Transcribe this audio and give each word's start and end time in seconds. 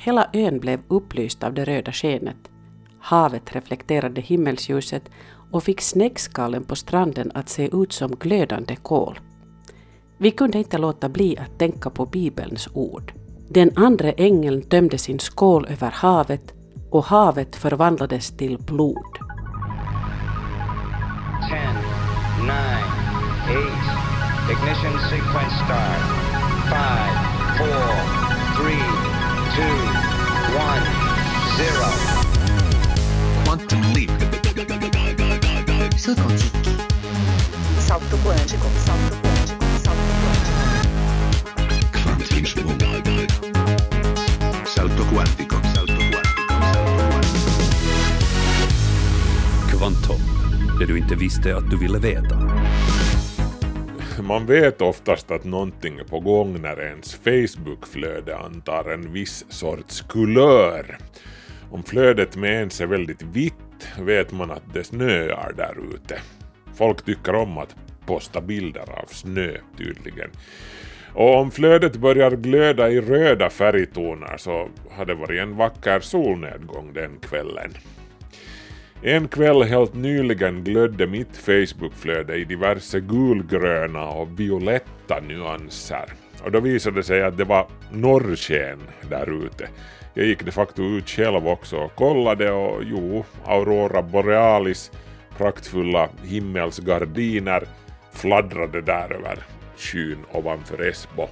Hela 0.00 0.26
ön 0.32 0.58
blev 0.58 0.80
upplyst 0.88 1.44
av 1.44 1.54
det 1.54 1.64
röda 1.64 1.92
skenet. 1.92 2.36
Havet 3.00 3.54
reflekterade 3.54 4.20
himmelsljuset 4.20 5.02
och 5.52 5.62
fick 5.62 5.80
snäckskalen 5.80 6.64
på 6.64 6.76
stranden 6.76 7.30
att 7.34 7.48
se 7.48 7.76
ut 7.76 7.92
som 7.92 8.10
glödande 8.10 8.76
kol. 8.76 9.20
Vi 10.18 10.30
kunde 10.30 10.58
inte 10.58 10.78
låta 10.78 11.08
bli 11.08 11.38
att 11.38 11.58
tänka 11.58 11.90
på 11.90 12.06
Bibelns 12.06 12.68
ord. 12.74 13.12
Den 13.50 13.70
andra 13.76 14.12
ängeln 14.12 14.62
tömde 14.62 14.98
sin 14.98 15.18
skål 15.18 15.66
över 15.70 15.90
havet 15.90 16.54
och 16.90 17.04
havet 17.04 17.56
förvandlades 17.56 18.36
till 18.36 18.58
blod. 18.58 19.18
Ten, 21.50 21.74
nine, 22.40 22.90
eight. 23.48 23.88
Ignition 24.50 24.98
sequence 25.10 25.56
start. 25.64 26.02
Five, 26.72 27.14
four, 27.58 27.90
three, 28.56 28.88
two, 29.56 29.87
one, 30.56 30.82
zero. 31.56 31.88
Quantum 33.44 33.80
leap. 33.94 34.10
Saut. 35.96 36.16
Salto 37.86 38.16
quântico, 38.24 38.66
salto 38.86 39.16
quântico, 39.22 39.64
salto 39.84 40.12
quântico. 40.22 40.60
Kvantsprung. 41.92 42.80
Salto 44.64 45.04
quântico, 45.04 45.04
Salto 45.04 45.04
quântico, 45.04 45.56
Salto 45.74 45.92
quântico. 45.92 46.38
Quantum, 49.78 50.20
det 50.78 50.86
du 50.86 50.98
inte 50.98 51.14
visste 51.14 51.56
att 51.56 51.70
du 51.70 51.78
ville 51.78 51.98
veta. 51.98 52.57
Man 54.28 54.46
vet 54.46 54.82
oftast 54.82 55.30
att 55.30 55.44
någonting 55.44 55.98
är 55.98 56.04
på 56.04 56.20
gång 56.20 56.62
när 56.62 56.80
ens 56.80 57.14
Facebookflöde 57.14 58.36
antar 58.36 58.90
en 58.90 59.12
viss 59.12 59.44
sorts 59.48 60.00
kulör. 60.00 60.98
Om 61.70 61.82
flödet 61.82 62.36
med 62.36 62.52
ens 62.52 62.80
är 62.80 62.86
väldigt 62.86 63.22
vitt 63.22 63.88
vet 64.00 64.32
man 64.32 64.50
att 64.50 64.74
det 64.74 64.84
snöar 64.84 65.52
där 65.56 65.76
ute. 65.94 66.20
Folk 66.74 67.04
tycker 67.04 67.34
om 67.34 67.58
att 67.58 67.76
posta 68.06 68.40
bilder 68.40 68.90
av 69.02 69.06
snö 69.06 69.56
tydligen. 69.78 70.30
Och 71.14 71.34
om 71.34 71.50
flödet 71.50 71.96
börjar 71.96 72.30
glöda 72.30 72.90
i 72.90 73.00
röda 73.00 73.50
färgtoner 73.50 74.36
så 74.36 74.68
har 74.90 75.04
det 75.04 75.14
varit 75.14 75.40
en 75.40 75.56
vacker 75.56 76.00
solnedgång 76.00 76.92
den 76.92 77.18
kvällen. 77.20 77.70
En 79.02 79.28
kväll 79.28 79.62
helt 79.62 79.94
nyligen 79.94 80.64
glödde 80.64 81.06
mitt 81.06 81.36
Facebookflöde 81.36 82.36
i 82.36 82.44
diverse 82.44 83.00
gulgröna 83.00 84.08
och 84.08 84.40
violetta 84.40 85.20
nyanser. 85.20 86.12
Och 86.44 86.52
då 86.52 86.60
visade 86.60 86.96
det 86.96 87.02
sig 87.02 87.22
att 87.22 87.36
det 87.36 87.44
var 87.44 87.66
norrsken 87.92 88.78
där 89.10 89.44
ute. 89.46 89.68
Jag 90.14 90.26
gick 90.26 90.44
de 90.44 90.50
facto 90.50 90.82
ut 90.82 91.08
själv 91.08 91.48
också 91.48 91.76
och 91.76 91.94
kollade 91.94 92.50
och 92.50 92.82
jo, 92.84 93.24
Aurora 93.46 94.02
Borealis 94.02 94.90
praktfulla 95.36 96.08
himmelsgardiner 96.24 97.64
fladdrade 98.12 98.80
där 98.80 99.12
över 99.12 99.38
skyn 99.76 100.18
ovanför 100.32 100.88
Esbo. 100.88 101.28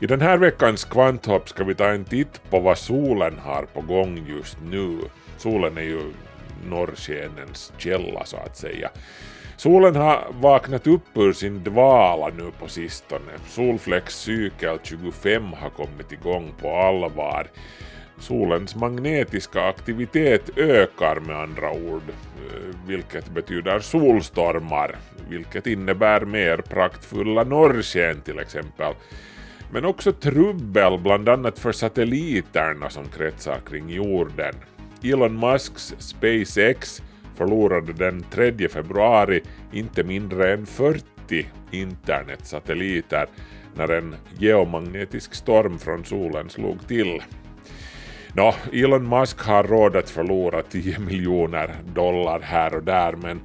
I 0.00 0.06
den 0.06 0.20
här 0.20 0.38
veckans 0.38 0.84
kvanthopp 0.84 1.48
ska 1.48 1.64
vi 1.64 1.74
ta 1.74 1.88
en 1.88 2.04
titt 2.04 2.50
på 2.50 2.60
vad 2.60 2.78
solen 2.78 3.38
har 3.38 3.62
på 3.62 3.80
gång 3.80 4.26
just 4.28 4.58
nu. 4.70 4.98
Solen 5.38 5.78
är 5.78 5.82
ju 5.82 6.12
norrskenens 6.64 7.72
källa 7.78 8.24
så 8.24 8.36
att 8.36 8.56
säga. 8.56 8.90
Solen 9.56 9.96
har 9.96 10.26
vaknat 10.40 10.86
upp 10.86 11.16
ur 11.16 11.32
sin 11.32 11.64
dvala 11.64 12.28
nu 12.28 12.50
på 12.58 12.68
sistone. 12.68 13.32
Solfläckscykel 13.46 14.78
25 14.82 15.52
har 15.52 15.70
kommit 15.70 16.12
igång 16.12 16.52
på 16.60 16.76
allvar. 16.76 17.46
Solens 18.18 18.76
magnetiska 18.76 19.64
aktivitet 19.64 20.58
ökar 20.58 21.20
med 21.20 21.36
andra 21.36 21.72
ord, 21.72 22.02
vilket 22.86 23.30
betyder 23.30 23.80
solstormar, 23.80 24.96
vilket 25.28 25.66
innebär 25.66 26.20
mer 26.20 26.56
praktfulla 26.56 27.44
norrsken 27.44 28.20
till 28.20 28.38
exempel. 28.38 28.94
Men 29.72 29.84
också 29.84 30.12
trubbel 30.12 30.98
bland 30.98 31.28
annat 31.28 31.58
för 31.58 31.72
satelliterna 31.72 32.90
som 32.90 33.04
kretsar 33.08 33.58
kring 33.70 33.90
jorden. 33.90 34.54
Elon 35.02 35.40
Musks 35.40 35.94
SpaceX 35.98 37.02
förlorade 37.34 37.92
den 37.92 38.24
3 38.30 38.68
februari 38.68 39.40
inte 39.72 40.04
mindre 40.04 40.52
än 40.52 40.66
40 40.66 41.46
internetsatelliter 41.70 43.26
när 43.74 43.88
en 43.88 44.14
geomagnetisk 44.38 45.34
storm 45.34 45.78
från 45.78 46.04
solen 46.04 46.50
slog 46.50 46.88
till. 46.88 47.22
Nå, 48.32 48.54
Elon 48.72 49.08
Musk 49.08 49.40
har 49.40 49.64
råd 49.64 49.96
att 49.96 50.10
förlora 50.10 50.62
10 50.62 50.98
miljoner 50.98 51.74
dollar 51.94 52.40
här 52.40 52.74
och 52.74 52.82
där 52.82 53.12
men 53.12 53.40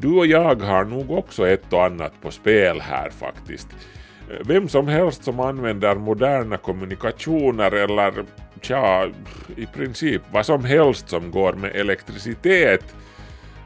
du 0.00 0.08
och 0.08 0.26
jag 0.26 0.62
har 0.62 0.84
nog 0.84 1.10
också 1.10 1.48
ett 1.48 1.72
och 1.72 1.84
annat 1.84 2.20
på 2.22 2.30
spel 2.30 2.80
här 2.80 3.10
faktiskt. 3.10 3.68
Vem 4.44 4.68
som 4.68 4.88
helst 4.88 5.24
som 5.24 5.40
använder 5.40 5.94
moderna 5.94 6.56
kommunikationer 6.56 7.72
eller 7.72 8.24
tja, 8.60 9.10
i 9.56 9.66
princip 9.66 10.22
vad 10.32 10.46
som 10.46 10.64
helst 10.64 11.08
som 11.08 11.30
går 11.30 11.52
med 11.52 11.76
elektricitet 11.76 12.94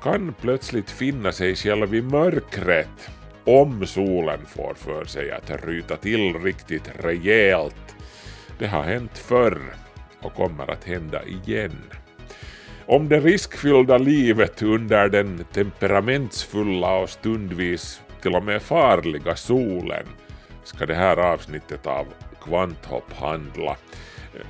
kan 0.03 0.35
plötsligt 0.41 0.91
finna 0.91 1.33
sig 1.33 1.55
själv 1.55 1.95
i 1.95 2.03
mörkret 2.03 3.11
om 3.45 3.87
solen 3.87 4.39
får 4.47 4.75
för 4.75 5.05
sig 5.05 5.31
att 5.31 5.67
ryta 5.67 5.97
till 5.97 6.35
riktigt 6.35 6.91
rejält. 7.03 7.97
Det 8.59 8.67
har 8.67 8.83
hänt 8.83 9.19
förr 9.19 9.61
och 10.23 10.35
kommer 10.35 10.71
att 10.71 10.85
hända 10.85 11.25
igen. 11.25 11.77
Om 12.87 13.09
det 13.09 13.21
riskfyllda 13.21 13.99
livet 13.99 14.63
under 14.63 15.09
den 15.09 15.45
temperamentsfulla 15.53 16.97
och 16.97 17.11
stundvis 17.11 18.03
till 18.23 18.35
och 18.35 18.45
med 18.45 18.63
farliga 18.63 19.37
solen 19.37 20.07
ska 20.65 20.87
det 20.87 20.95
här 20.95 21.17
avsnittet 21.17 21.87
av 21.87 22.07
Kvanthopp 22.43 23.13
handla. 23.13 23.77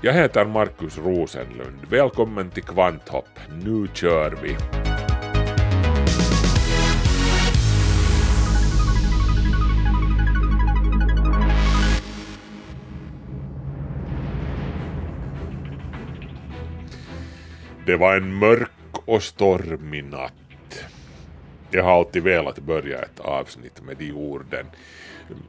Jag 0.00 0.12
heter 0.12 0.44
Markus 0.44 0.98
Rosenlund. 0.98 1.78
Välkommen 1.90 2.50
till 2.50 2.62
Kvanthopp. 2.62 3.28
Nu 3.64 3.88
kör 3.94 4.38
vi! 4.42 4.56
Det 17.86 17.96
var 17.96 18.16
en 18.16 18.34
mörk 18.34 18.70
och 19.04 19.22
stormig 19.22 20.04
natt. 20.04 20.32
Jag 21.70 21.84
har 21.84 21.98
alltid 21.98 22.22
velat 22.22 22.58
börja 22.58 22.98
ett 22.98 23.20
avsnitt 23.20 23.82
med 23.82 23.96
de 23.96 24.12
orden. 24.12 24.66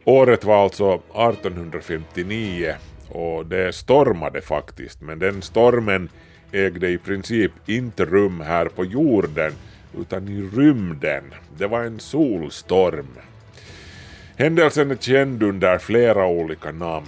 Året 0.04 0.44
var 0.44 0.64
alltså 0.64 0.94
1859 0.94 2.76
och 3.10 3.46
det 3.46 3.76
stormade 3.76 4.42
faktiskt, 4.42 5.02
men 5.02 5.20
den 5.20 5.42
stormen 5.42 6.10
ägde 6.52 6.90
i 6.90 6.98
princip 6.98 7.52
inte 7.66 8.06
rum 8.06 8.42
här 8.42 8.66
på 8.66 8.86
jorden 8.86 9.52
utan 10.00 10.28
i 10.28 10.42
rymden. 10.42 11.24
Det 11.58 11.68
var 11.68 11.82
en 11.82 12.00
solstorm. 12.00 13.08
Händelsen 14.38 14.92
är 14.92 14.96
känd 14.96 15.44
under 15.44 15.78
flera 15.78 16.28
olika 16.28 16.72
namn. 16.72 17.06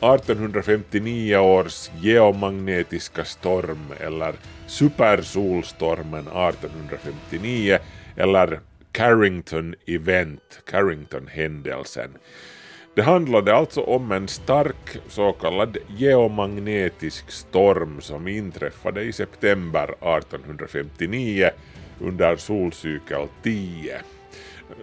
1859 0.00 1.36
års 1.36 1.90
geomagnetiska 2.00 3.24
storm 3.24 3.92
eller 4.00 4.34
supersolstormen 4.66 6.26
1859 6.26 7.78
eller 8.16 8.60
Carrington 8.96 9.74
Event, 9.86 10.62
Carrington-händelsen. 10.70 12.10
Det 12.94 13.02
handlade 13.02 13.54
alltså 13.54 13.80
om 13.80 14.12
en 14.12 14.28
stark 14.28 14.98
så 15.08 15.32
kallad 15.32 15.76
geomagnetisk 15.96 17.30
storm 17.30 18.00
som 18.00 18.28
inträffade 18.28 19.02
i 19.02 19.12
september 19.12 19.84
1859 19.84 21.50
under 22.00 22.36
solcykel 22.36 23.28
10. 23.42 24.00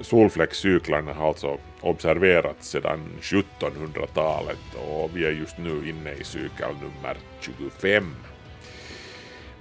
Solfläckscyklarna 0.02 1.14
har 1.14 1.28
alltså 1.28 1.58
observerats 1.82 2.70
sedan 2.70 3.00
1700-talet 3.22 4.76
och 4.88 5.18
vi 5.18 5.26
är 5.26 5.32
just 5.32 5.58
nu 5.58 5.90
inne 5.90 6.14
i 6.14 6.24
cykel 6.24 6.74
nummer 6.82 7.18
25. 7.42 8.16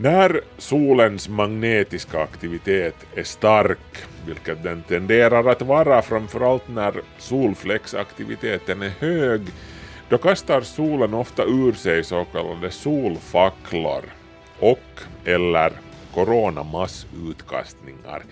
När 0.03 0.41
solens 0.59 1.29
magnetiska 1.29 2.23
aktivitet 2.23 2.95
är 3.15 3.23
stark, 3.23 3.79
vilket 4.27 4.63
den 4.63 4.83
tenderar 4.83 5.51
att 5.51 5.63
vara 5.63 6.03
framförallt 6.03 6.69
när 6.69 6.95
solfläcksaktiviteten 7.19 8.83
är 8.83 8.93
hög, 8.99 9.41
då 10.09 10.19
kastar 10.19 10.61
solen 10.61 11.15
ofta 11.15 11.45
ur 11.45 11.73
sig 11.73 12.05
så 12.05 12.25
kallade 12.25 12.71
solfacklor 12.71 14.03
och 14.59 15.01
eller 15.25 15.73
coronamassutkastningar. 16.15 18.23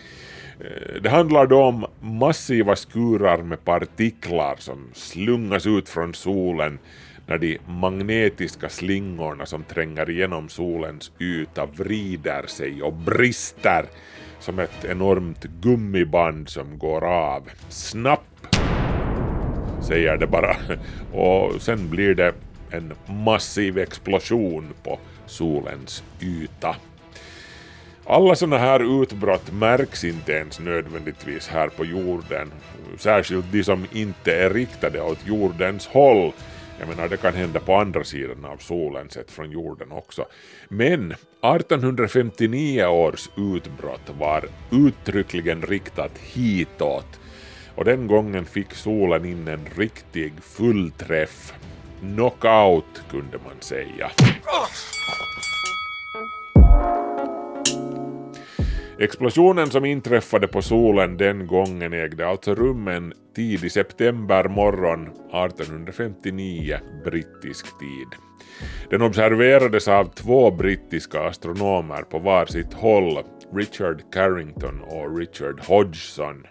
Eh, 0.61 1.03
det 1.03 1.11
handlar 1.11 1.47
då 1.47 1.63
om 1.63 1.87
massiva 2.01 2.77
skurar 2.77 3.43
med 3.43 3.65
partiklar 3.65 4.57
som 4.59 4.91
slungas 4.95 5.67
ut 5.67 5.89
från 5.89 6.15
solen 6.15 6.79
när 7.31 7.39
de 7.39 7.59
magnetiska 7.67 8.69
slingorna 8.69 9.47
som 9.47 9.65
tränger 9.65 10.11
igenom 10.11 10.49
solens 10.49 11.13
yta 11.19 11.67
vrider 11.67 12.47
sig 12.47 12.83
och 12.83 12.93
brister 12.93 13.85
som 14.41 14.59
ett 14.59 14.85
enormt 14.85 15.45
gummiband 15.45 16.49
som 16.49 16.79
går 16.79 17.05
av. 17.05 17.51
Snapp! 17.69 18.57
Säger 19.83 20.17
det 20.17 20.27
bara. 20.27 20.57
Och 21.13 21.63
sen 21.63 21.91
blir 21.91 22.15
det 22.15 22.35
en 22.71 22.93
massiv 23.07 23.79
explosion 23.79 24.75
på 24.83 24.99
solens 25.27 26.05
yta. 26.21 26.77
Alla 28.05 28.35
sådana 28.35 28.59
här 28.59 29.03
utbrott 29.03 29.53
märks 29.53 30.05
inte 30.05 30.33
ens 30.33 30.61
nödvändigtvis 30.61 31.49
här 31.49 31.69
på 31.69 31.85
jorden, 31.85 32.53
särskilt 32.99 33.53
de 33.53 33.65
som 33.65 33.87
inte 33.93 34.35
är 34.35 34.51
riktade 34.51 35.01
åt 35.01 35.27
jordens 35.27 35.87
håll. 35.87 36.33
Jag 36.81 36.89
menar, 36.89 37.09
det 37.09 37.17
kan 37.17 37.35
hända 37.35 37.61
på 37.61 37.75
andra 37.75 38.05
sidan 38.05 38.45
av 38.45 38.57
solen 38.57 39.11
sett 39.11 39.31
från 39.31 39.51
jorden 39.51 39.93
också. 39.93 40.27
Men 40.69 41.13
1859 41.13 42.85
års 42.85 43.29
utbrott 43.37 44.11
var 44.19 44.45
uttryckligen 44.71 45.63
riktat 45.63 46.19
hitåt 46.19 47.21
och 47.75 47.85
den 47.85 48.07
gången 48.07 48.45
fick 48.45 48.75
solen 48.75 49.25
in 49.25 49.49
en 49.49 49.67
riktig 49.77 50.33
fullträff. 50.43 51.53
Knockout 52.01 53.03
kunde 53.11 53.39
man 53.45 53.61
säga. 53.61 54.11
Explosionen 59.01 59.71
som 59.71 59.85
inträffade 59.85 60.49
på 60.49 60.63
solen 60.63 61.17
den 61.17 61.47
gången 61.47 61.93
ägde 61.93 62.29
alltså 62.29 62.55
rum 62.55 62.89
en 62.89 63.13
tidig 63.37 63.73
septembermorgon 63.73 65.03
1859 65.07 66.79
brittisk 67.05 67.67
tid. 67.79 68.09
Den 68.91 69.03
observerades 69.03 69.89
av 69.89 70.05
två 70.05 70.51
brittiska 70.51 71.21
astronomer 71.21 72.03
på 72.03 72.19
var 72.19 72.47
sitt 72.47 72.73
håll, 72.73 73.19
Richard 73.55 74.03
Carrington 74.13 74.81
och 74.81 75.19
Richard 75.19 75.61
Hodgson. 75.61 76.47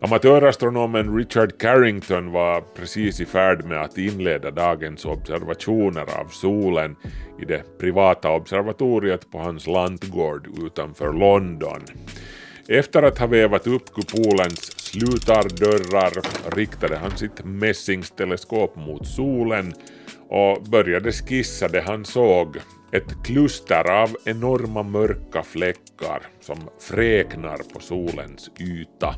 Amatörastronomen 0.00 1.16
Richard 1.16 1.58
Carrington 1.58 2.32
var 2.32 2.60
precis 2.60 3.20
i 3.20 3.26
färd 3.26 3.64
med 3.64 3.82
att 3.82 3.98
inleda 3.98 4.50
dagens 4.50 5.04
observationer 5.04 6.20
av 6.20 6.28
solen 6.28 6.96
i 7.42 7.44
det 7.44 7.78
privata 7.78 8.30
observatoriet 8.30 9.30
på 9.30 9.38
hans 9.38 9.66
lantgård 9.66 10.48
utanför 10.66 11.12
London. 11.12 11.80
Efter 12.68 13.02
att 13.02 13.18
ha 13.18 13.26
vävat 13.26 13.66
upp 13.66 13.94
kupolens 13.94 14.78
slutardörrar 14.78 16.12
riktade 16.56 16.96
han 16.96 17.10
sitt 17.10 17.44
mässingsteleskop 17.44 18.76
mot 18.76 19.06
solen 19.06 19.72
och 20.28 20.62
började 20.62 21.12
skissa 21.12 21.68
det 21.68 21.80
han 21.80 22.04
såg, 22.04 22.56
ett 22.92 23.24
kluster 23.24 23.90
av 24.02 24.16
enorma 24.24 24.82
mörka 24.82 25.42
fläckar 25.42 26.22
som 26.40 26.58
fräknar 26.80 27.56
på 27.74 27.80
solens 27.80 28.50
yta. 28.60 29.14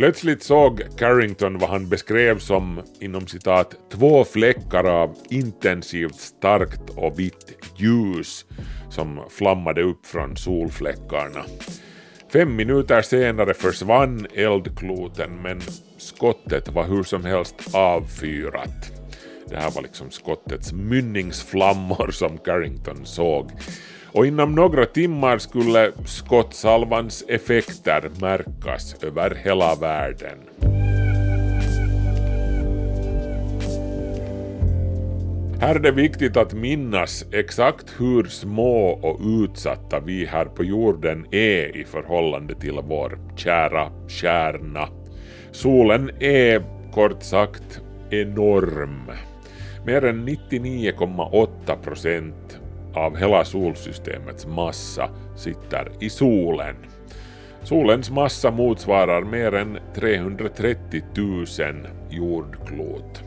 Plötsligt 0.00 0.42
såg 0.42 0.82
Carrington 0.98 1.58
vad 1.58 1.70
han 1.70 1.88
beskrev 1.88 2.38
som 2.38 2.82
inom 3.00 3.26
citat 3.26 3.74
två 3.92 4.24
fläckar 4.24 4.84
av 4.84 5.16
intensivt 5.30 6.14
starkt 6.14 6.90
och 6.96 7.18
vitt 7.18 7.66
ljus 7.76 8.44
som 8.90 9.20
flammade 9.30 9.82
upp 9.82 10.06
från 10.06 10.36
solfläckarna. 10.36 11.44
Fem 12.32 12.56
minuter 12.56 13.02
senare 13.02 13.54
försvann 13.54 14.26
eldkloten 14.34 15.42
men 15.42 15.60
skottet 15.98 16.68
var 16.68 16.84
hur 16.84 17.02
som 17.02 17.24
helst 17.24 17.74
avfyrat. 17.74 18.92
Det 19.48 19.56
här 19.56 19.70
var 19.70 19.82
liksom 19.82 20.10
skottets 20.10 20.72
mynningsflammor 20.72 22.10
som 22.10 22.38
Carrington 22.38 23.06
såg. 23.06 23.50
Och 24.12 24.26
inom 24.26 24.54
några 24.54 24.86
timmar 24.86 25.38
skulle 25.38 25.92
skottsalvans 26.04 27.24
effekter 27.28 28.10
märkas 28.20 29.04
över 29.04 29.34
hela 29.34 29.74
världen. 29.74 30.38
Här 35.60 35.74
är 35.74 35.78
det 35.78 35.90
viktigt 35.90 36.36
att 36.36 36.52
minnas 36.52 37.24
exakt 37.32 37.94
hur 37.98 38.24
små 38.24 38.88
och 38.88 39.20
utsatta 39.20 40.00
vi 40.00 40.26
här 40.26 40.44
på 40.44 40.64
jorden 40.64 41.26
är 41.30 41.76
i 41.76 41.84
förhållande 41.84 42.54
till 42.54 42.78
vår 42.82 43.18
kära 43.36 43.90
kärna. 44.08 44.88
Solen 45.52 46.10
är 46.20 46.62
kort 46.92 47.22
sagt 47.22 47.80
enorm. 48.10 49.10
Mer 49.86 50.04
än 50.04 50.28
99,8 50.28 51.82
procent 51.82 52.60
av 52.94 53.16
hela 53.16 53.44
solsystemets 53.44 54.46
massa 54.46 55.08
sitter 55.36 55.92
i 56.00 56.10
solen. 56.10 56.76
Solens 57.62 58.10
massa 58.10 58.50
motsvarar 58.50 59.22
mer 59.22 59.54
än 59.54 59.78
330 59.94 61.02
000 61.16 61.46
jordklot. 62.10 63.22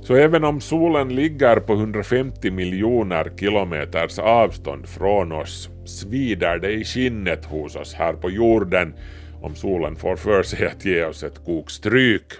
Så 0.00 0.14
även 0.14 0.44
om 0.44 0.60
solen 0.60 1.14
ligger 1.14 1.56
på 1.56 1.72
150 1.72 2.50
miljoner 2.50 3.32
kilometers 3.40 4.18
avstånd 4.18 4.88
från 4.88 5.32
oss 5.32 5.70
svider 5.84 6.58
det 6.58 6.72
i 6.72 6.84
skinnet 6.84 7.44
hos 7.44 7.76
oss 7.76 7.94
här 7.94 8.12
på 8.12 8.30
jorden 8.30 8.94
om 9.42 9.54
solen 9.54 9.96
får 9.96 10.16
för 10.16 10.42
sig 10.42 10.66
att 10.66 10.84
ge 10.84 11.04
oss 11.04 11.22
ett 11.22 11.44
kokstryk. 11.44 12.32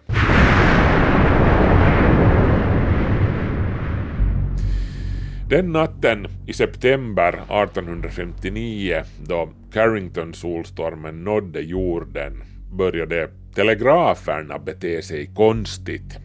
Den 5.49 5.73
natten 5.73 6.27
i 6.47 6.53
september 6.53 7.29
1859 7.29 9.03
då 9.29 9.49
Carrington-solstormen 9.73 11.25
nådde 11.25 11.61
jorden 11.61 12.43
började 12.73 13.29
telegraferna 13.55 14.59
bete 14.59 15.03
sig 15.03 15.31
konstigt. 15.35 16.19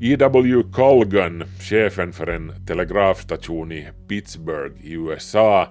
E.W. 0.00 0.62
Colgan, 0.72 1.44
chefen 1.60 2.12
för 2.12 2.26
en 2.26 2.52
telegrafstation 2.66 3.72
i 3.72 3.88
Pittsburgh 4.08 4.74
i 4.84 4.92
USA, 4.92 5.68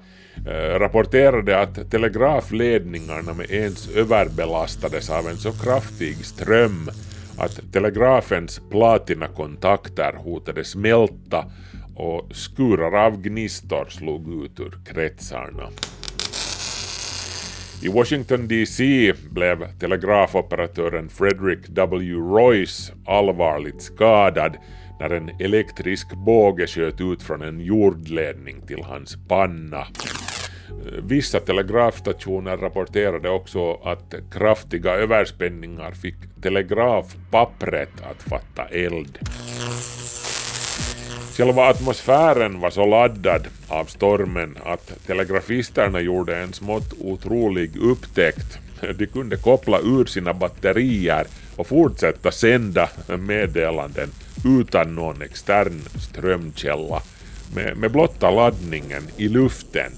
eh, 0.47 0.79
rapporterade 0.79 1.59
att 1.59 1.91
telegrafledningarna 1.91 3.33
med 3.33 3.51
ens 3.51 3.89
överbelastades 3.95 5.09
av 5.09 5.27
en 5.27 5.37
så 5.37 5.51
kraftig 5.51 6.15
ström 6.15 6.89
att 7.37 7.73
telegrafens 7.73 8.61
platinakontakter 8.69 10.13
hotade 10.13 10.63
smälta 10.63 11.45
och 12.01 12.35
skurar 12.35 13.05
av 13.05 13.21
gnistor 13.21 13.85
slog 13.89 14.43
ut 14.43 14.59
ur 14.59 14.77
kretsarna. 14.85 15.69
I 17.83 17.87
Washington 17.87 18.47
DC 18.47 19.13
blev 19.29 19.79
telegrafoperatören 19.79 21.09
Frederick 21.09 21.69
W. 21.69 22.13
Royce 22.13 22.93
allvarligt 23.05 23.81
skadad 23.81 24.57
när 24.99 25.09
en 25.09 25.29
elektrisk 25.39 26.15
båge 26.15 26.67
sköt 26.67 27.01
ut 27.01 27.23
från 27.23 27.41
en 27.41 27.59
jordledning 27.59 28.61
till 28.67 28.83
hans 28.83 29.17
panna. 29.27 29.79
Eh, 29.79 31.03
vissa 31.03 31.39
telegrafstationer 31.39 32.57
rapporterade 32.57 33.29
också 33.29 33.73
att 33.73 34.13
kraftiga 34.31 34.91
överspänningar 34.91 35.91
fick 35.91 36.15
telegrafpappret 36.41 38.01
att 38.11 38.23
fatta 38.23 38.65
eld. 38.65 39.19
Själva 41.37 41.67
atmosfären 41.69 42.59
var 42.59 42.69
så 42.69 42.85
laddad 42.85 43.47
av 43.67 43.85
stormen 43.85 44.57
att 44.63 45.05
telegrafisterna 45.05 46.01
gjorde 46.01 46.37
en 46.37 46.53
smått 46.53 46.93
otrolig 46.99 47.77
upptäckt. 47.77 48.57
De 48.95 49.07
kunde 49.07 49.37
koppla 49.37 49.79
ur 49.79 50.05
sina 50.05 50.33
batterier 50.33 51.27
och 51.55 51.67
fortsätta 51.67 52.31
sända 52.31 52.89
meddelanden 53.19 54.09
utan 54.45 54.95
någon 54.95 55.21
extern 55.21 55.81
strömkälla 56.09 57.01
med, 57.55 57.77
med 57.77 57.91
blotta 57.91 58.31
laddningen 58.31 59.03
i 59.17 59.27
luften. 59.27 59.91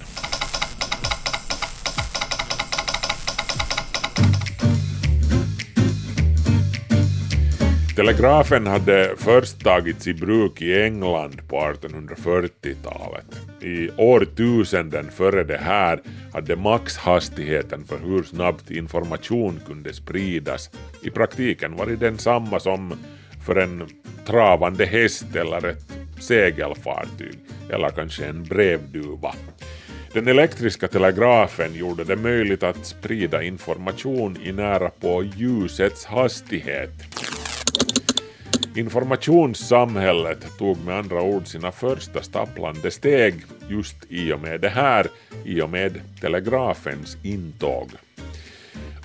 Telegrafen 7.96 8.68
hade 8.68 9.14
först 9.18 9.64
tagits 9.64 10.08
i 10.08 10.14
bruk 10.14 10.62
i 10.62 10.82
England 10.82 11.48
på 11.48 11.56
1840-talet. 11.56 13.26
I 13.62 13.90
årtusenden 13.98 15.12
före 15.12 15.44
det 15.44 15.58
här 15.58 16.02
hade 16.34 16.56
maxhastigheten 16.56 17.86
för 17.86 18.00
hur 18.00 18.24
snabbt 18.24 18.72
information 18.72 19.60
kunde 19.68 19.94
spridas 19.94 20.70
i 21.04 21.10
praktiken 21.10 21.76
varit 21.76 22.00
densamma 22.00 22.60
som 22.60 22.94
för 23.46 23.56
en 23.56 23.88
travande 24.26 24.86
häst 24.86 25.36
eller 25.36 25.66
ett 25.68 25.98
segelfartyg 26.20 27.38
eller 27.70 27.90
kanske 27.90 28.26
en 28.26 28.44
brevduva. 28.44 29.36
Den 30.14 30.28
elektriska 30.28 30.88
telegrafen 30.88 31.76
gjorde 31.76 32.04
det 32.04 32.16
möjligt 32.16 32.64
att 32.64 32.86
sprida 32.86 33.44
information 33.44 34.38
i 34.44 34.52
nära 34.52 34.90
på 34.90 35.24
ljusets 35.24 36.06
hastighet. 36.06 36.92
Informationssamhället 38.76 40.58
tog 40.58 40.86
med 40.86 40.98
andra 40.98 41.22
ord 41.22 41.48
sina 41.48 41.72
första 41.72 42.22
stapplande 42.22 42.92
steg 42.92 43.36
just 43.70 43.96
i 44.10 44.34
och 44.34 44.42
med 44.42 44.62
det 44.62 44.70
här, 44.70 45.08
i 45.46 45.62
och 45.62 45.70
med 45.70 46.02
telegrafens 46.22 47.18
intåg. 47.24 47.90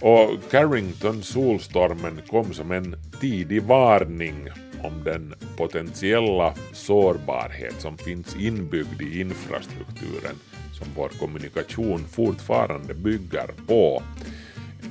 Och 0.00 0.30
Carrington-solstormen 0.50 2.20
kom 2.30 2.54
som 2.54 2.70
en 2.70 2.96
tidig 3.20 3.62
varning 3.62 4.48
om 4.82 5.04
den 5.04 5.34
potentiella 5.56 6.54
sårbarhet 6.72 7.80
som 7.80 7.98
finns 7.98 8.36
inbyggd 8.36 9.02
i 9.02 9.20
infrastrukturen 9.20 10.36
som 10.72 10.86
vår 10.96 11.08
kommunikation 11.08 12.04
fortfarande 12.10 12.94
bygger 12.94 13.50
på. 13.66 14.02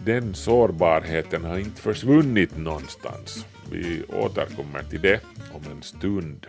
Den 0.06 0.36
sårbarheten 0.36 1.44
har 1.44 1.58
inte 1.58 1.82
försvunnit 1.82 2.58
någonstans. 2.58 3.46
Vi 3.72 4.04
återkommer 4.10 4.84
till 4.90 5.02
det 5.02 5.22
om 5.54 5.62
en 5.72 5.82
stund. 5.82 6.48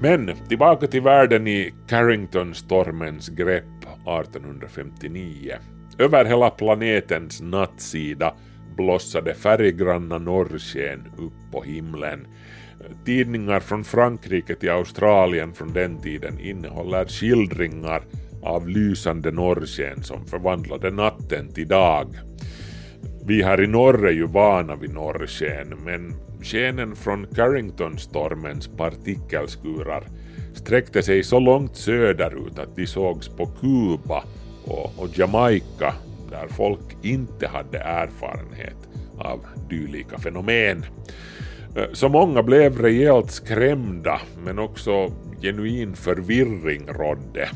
Men 0.00 0.30
tillbaka 0.48 0.86
till 0.86 1.02
världen 1.02 1.46
i 1.46 1.74
Carrington-stormens 1.88 3.30
grepp 3.30 3.64
1859. 3.82 5.56
Över 5.98 6.24
hela 6.24 6.50
planetens 6.50 7.40
nattsida 7.40 8.34
blossade 8.76 9.34
färggranna 9.34 10.18
norrsken 10.18 11.06
upp 11.18 11.52
på 11.52 11.62
himlen. 11.62 12.26
Tidningar 13.04 13.60
från 13.60 13.84
Frankrike 13.84 14.54
till 14.54 14.70
Australien 14.70 15.52
från 15.52 15.72
den 15.72 16.00
tiden 16.00 16.40
innehåller 16.40 17.04
skildringar 17.04 18.02
av 18.42 18.68
lysande 18.68 19.30
norrsken 19.30 20.02
som 20.02 20.26
förvandlade 20.26 20.90
natten 20.90 21.52
till 21.52 21.68
dag. 21.68 22.29
Vi 23.30 23.42
här 23.42 23.62
i 23.62 23.66
norr 23.66 24.06
är 24.06 24.12
ju 24.12 24.26
vana 24.26 24.76
vid 24.76 24.94
norrsken, 24.94 25.74
men 25.84 26.14
skenen 26.42 26.96
från 26.96 27.26
Carringtonstormens 27.26 28.68
partikelskurar 28.68 30.04
sträckte 30.54 31.02
sig 31.02 31.22
så 31.22 31.38
långt 31.38 31.76
söderut 31.76 32.58
att 32.58 32.76
de 32.76 32.86
sågs 32.86 33.28
på 33.28 33.46
Kuba 33.46 34.24
och, 34.64 34.92
och 34.96 35.18
Jamaica 35.18 35.94
där 36.30 36.48
folk 36.48 36.96
inte 37.02 37.48
hade 37.48 37.78
erfarenhet 37.78 38.88
av 39.18 39.40
dylika 39.68 40.18
fenomen. 40.18 40.84
Eh, 41.76 41.84
så 41.92 42.08
många 42.08 42.42
blev 42.42 42.78
rejält 42.78 43.30
skrämda 43.30 44.20
men 44.44 44.58
också 44.58 45.12
genuin 45.42 45.94
förvirring 45.94 46.86
rådde. 46.88 47.48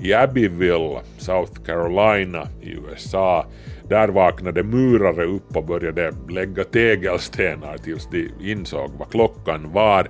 I 0.00 0.14
Abbeville, 0.14 1.00
South 1.18 1.62
Carolina 1.66 2.48
i 2.62 2.70
USA, 2.70 3.46
där 3.88 4.08
vaknade 4.08 4.62
murare 4.62 5.24
upp 5.24 5.56
och 5.56 5.64
började 5.64 6.12
lägga 6.28 6.64
tegelstenar 6.64 7.78
tills 7.78 8.08
de 8.10 8.30
insåg 8.40 8.90
vad 8.98 9.10
klockan 9.10 9.72
var 9.72 10.08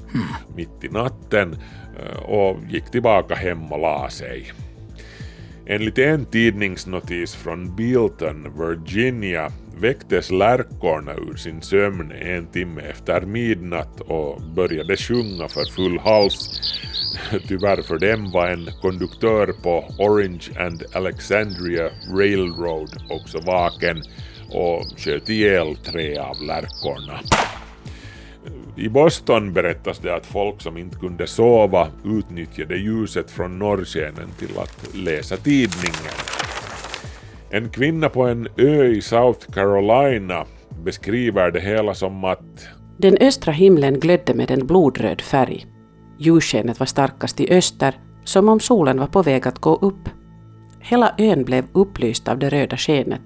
mitt 0.57 0.85
i 0.85 0.89
natten 0.89 1.57
eh, 1.99 2.23
och 2.23 2.59
gick 2.69 2.91
tillbaka 2.91 3.35
hem 3.35 3.73
och 3.73 3.79
la 3.79 4.09
sig. 4.11 4.53
Enligt 5.67 5.99
en 5.99 6.25
tidningsnotis 6.25 7.35
från 7.35 7.77
Bilton, 7.77 8.53
Virginia, 8.59 9.53
väcktes 9.81 10.31
lärkorna 10.31 11.15
ur 11.15 11.37
sin 11.37 11.63
sömn 11.63 12.13
en 12.13 12.47
timme 12.47 12.83
efter 12.83 13.21
midnatt 13.21 14.01
och 14.01 14.43
började 14.43 14.97
sjunga 14.97 15.49
för 15.49 15.65
full 15.65 15.99
hals. 15.99 16.61
Tyvärr 17.49 17.83
för 17.83 17.99
dem 17.99 18.31
var 18.31 18.49
en 18.49 18.69
konduktör 18.83 19.55
på 19.63 19.85
Orange 19.99 20.49
and 20.59 20.83
Alexandria 20.93 21.91
Railroad 22.19 22.91
också 23.11 23.39
vaken 23.39 24.03
och 24.51 24.85
sköt 24.97 25.29
ihjäl 25.29 25.77
tre 25.77 26.19
av 26.19 26.43
lärkorna. 26.43 27.21
I 28.77 28.89
Boston 28.89 29.53
berättas 29.53 29.99
det 29.99 30.15
att 30.15 30.27
folk 30.27 30.61
som 30.61 30.77
inte 30.77 30.99
kunde 30.99 31.27
sova 31.27 31.89
utnyttjade 32.05 32.77
ljuset 32.77 33.31
från 33.31 33.59
norrskenen 33.59 34.29
till 34.39 34.59
att 34.59 34.95
läsa 34.95 35.37
tidningen. 35.37 36.15
En 37.51 37.69
kvinna 37.69 38.09
på 38.09 38.23
en 38.23 38.49
ö 38.57 38.85
i 38.85 39.01
South 39.01 39.51
Carolina 39.51 40.45
beskriver 40.85 41.51
det 41.51 41.61
hela 41.61 41.95
som 41.95 42.25
att 42.25 42.69
Den 42.99 43.17
östra 43.21 43.53
himlen 43.53 44.01
glödde 44.01 44.35
med 44.35 44.51
en 44.51 44.67
blodröd 44.67 45.21
färg. 45.21 45.67
Ljusskenet 46.19 46.81
var 46.81 46.87
starkast 46.87 47.41
i 47.41 47.53
öster, 47.53 47.99
som 48.25 48.49
om 48.49 48.61
solen 48.61 49.01
var 49.01 49.07
på 49.07 49.23
väg 49.23 49.49
att 49.49 49.59
gå 49.59 49.75
upp. 49.75 50.09
Hela 50.81 51.15
ön 51.19 51.45
blev 51.45 51.65
upplyst 51.73 52.29
av 52.29 52.39
det 52.39 52.49
röda 52.49 52.77
skenet. 52.77 53.23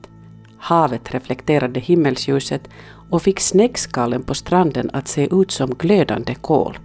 Havet 0.58 1.14
reflekterade 1.14 1.80
himmelsljuset 1.80 2.68
och 3.10 3.22
fick 3.22 3.40
snäckskalen 3.40 4.22
på 4.22 4.34
stranden 4.34 4.90
att 4.92 5.08
se 5.08 5.28
ut 5.34 5.50
som 5.50 5.70
glödande 5.70 6.34
kol. 6.34 6.78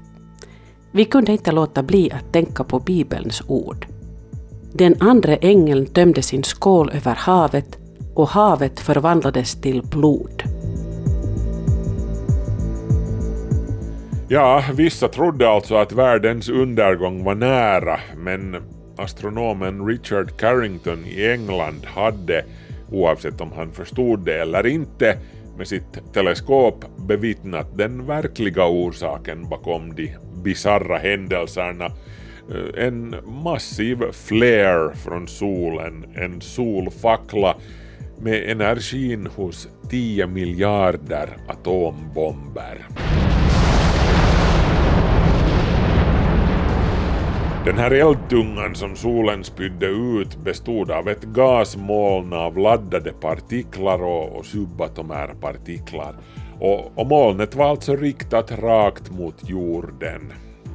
Vi 0.91 1.05
kunde 1.05 1.31
inte 1.31 1.51
låta 1.51 1.83
bli 1.83 2.11
att 2.11 2.33
tänka 2.33 2.63
på 2.63 2.79
Bibelns 2.79 3.41
ord. 3.47 3.87
Den 4.73 4.95
andra 4.99 5.35
ängeln 5.35 5.85
tömde 5.85 6.21
sin 6.21 6.43
skål 6.43 6.91
över 6.93 7.15
havet 7.15 7.77
och 8.13 8.29
havet 8.29 8.79
förvandlades 8.79 9.61
till 9.61 9.81
blod. 9.81 10.43
Ja, 14.27 14.63
vissa 14.73 15.07
trodde 15.07 15.49
alltså 15.49 15.75
att 15.75 15.91
världens 15.91 16.49
undergång 16.49 17.23
var 17.23 17.35
nära, 17.35 17.99
men 18.17 18.57
astronomen 18.97 19.87
Richard 19.87 20.37
Carrington 20.39 21.05
i 21.05 21.31
England 21.31 21.85
hade, 21.85 22.45
oavsett 22.91 23.41
om 23.41 23.51
han 23.55 23.71
förstod 23.71 24.25
det 24.25 24.41
eller 24.41 24.67
inte, 24.67 25.17
med 25.57 25.67
sitt 25.67 26.13
teleskop 26.13 26.85
bevittnat 26.97 27.77
den 27.77 28.05
verkliga 28.05 28.67
orsaken 28.67 29.49
bakom 29.49 29.95
de 29.95 30.15
bizarra 30.43 30.97
händelserna. 30.97 31.85
Eh, 31.85 32.85
en 32.85 33.15
massiv 33.43 33.97
flare 34.11 34.95
från 34.95 35.27
solen, 35.27 36.05
en 36.15 36.41
solfackla 36.41 37.55
med 38.21 38.49
energin 38.49 39.27
hos 39.35 39.67
10 39.89 40.27
miljarder 40.27 41.37
atombomber. 41.47 42.85
Den 47.65 47.77
här 47.77 47.91
eldtungan 47.91 48.75
som 48.75 48.95
solen 48.95 49.43
spydde 49.43 49.85
ut 49.85 50.37
bestod 50.37 50.91
av 50.91 51.09
ett 51.09 51.23
gasmoln 51.23 52.33
av 52.33 52.57
laddade 52.57 53.11
partiklar 53.11 54.03
och, 54.03 54.35
och. 54.35 54.45
Och, 56.59 56.91
och 56.95 57.07
molnet 57.07 57.55
var 57.55 57.65
alltså 57.65 57.95
riktat 57.95 58.51
rakt 58.51 59.11
mot 59.11 59.49
jorden. 59.49 60.33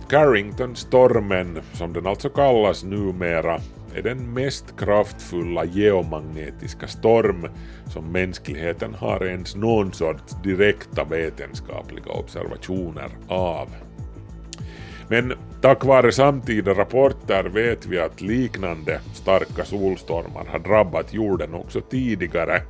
Carrington-stormen, 0.08 1.60
som 1.72 1.92
den 1.92 2.06
alltså 2.06 2.28
kallas 2.28 2.84
numera, 2.84 3.60
är 3.94 4.02
den 4.02 4.32
mest 4.34 4.78
kraftfulla 4.78 5.64
geomagnetiska 5.64 6.86
storm 6.86 7.48
som 7.86 8.12
mänskligheten 8.12 8.94
har 8.94 9.24
ens 9.24 9.56
någon 9.56 9.92
sorts 9.92 10.36
direkta 10.42 11.04
vetenskapliga 11.04 12.10
observationer 12.10 13.10
av. 13.28 13.68
Men 15.10 15.32
tack 15.60 15.84
vare 15.84 16.12
samtida 16.12 16.74
rapporter 16.74 17.44
vet 17.44 17.86
vi 17.86 17.98
att 17.98 18.20
liknande 18.20 19.00
starka 19.14 19.64
solstormar 19.64 20.44
har 20.44 20.58
drabbat 20.58 21.14
jorden 21.14 21.54
också 21.54 21.80
tidigare. 21.80 22.62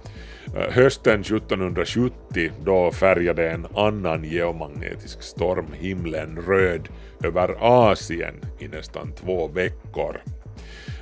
Eh, 0.57 0.73
hösten 0.73 1.21
1770 1.21 2.51
då 2.65 2.91
färgade 2.91 3.51
en 3.51 3.67
annan 3.75 4.25
geomagnetisk 4.25 5.23
storm 5.23 5.67
himlen 5.73 6.39
röd 6.47 6.89
över 7.25 7.57
Asien 7.61 8.35
i 8.59 8.69
nästan 8.69 9.13
två 9.13 9.49
veckor. 9.49 10.21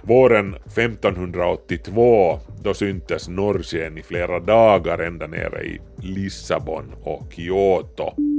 Våren 0.02 0.54
1582 0.54 2.40
då 2.62 2.74
syntes 2.74 3.28
norrsken 3.28 3.98
i 3.98 4.02
flera 4.02 4.40
dagar 4.40 4.98
ända 4.98 5.26
nere 5.26 5.62
i 5.62 5.80
Lissabon 6.02 6.94
och 7.02 7.32
Kyoto. 7.32 8.37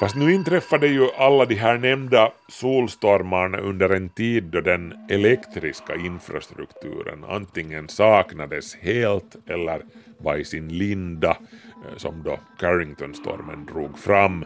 Fast 0.00 0.16
nu 0.16 0.32
inträffade 0.32 0.86
ju 0.86 1.08
alla 1.16 1.44
de 1.44 1.54
här 1.54 1.78
nämnda 1.78 2.32
solstormarna 2.48 3.58
under 3.58 3.90
en 3.90 4.08
tid 4.08 4.44
då 4.44 4.60
den 4.60 4.94
elektriska 5.08 5.96
infrastrukturen 5.96 7.24
antingen 7.28 7.88
saknades 7.88 8.74
helt 8.74 9.36
eller 9.46 9.82
var 10.18 10.36
i 10.36 10.44
sin 10.44 10.68
linda, 10.68 11.30
eh, 11.30 11.96
som 11.96 12.22
då 12.22 12.38
Carringtonstormen 12.58 13.66
drog 13.66 13.98
fram. 13.98 14.44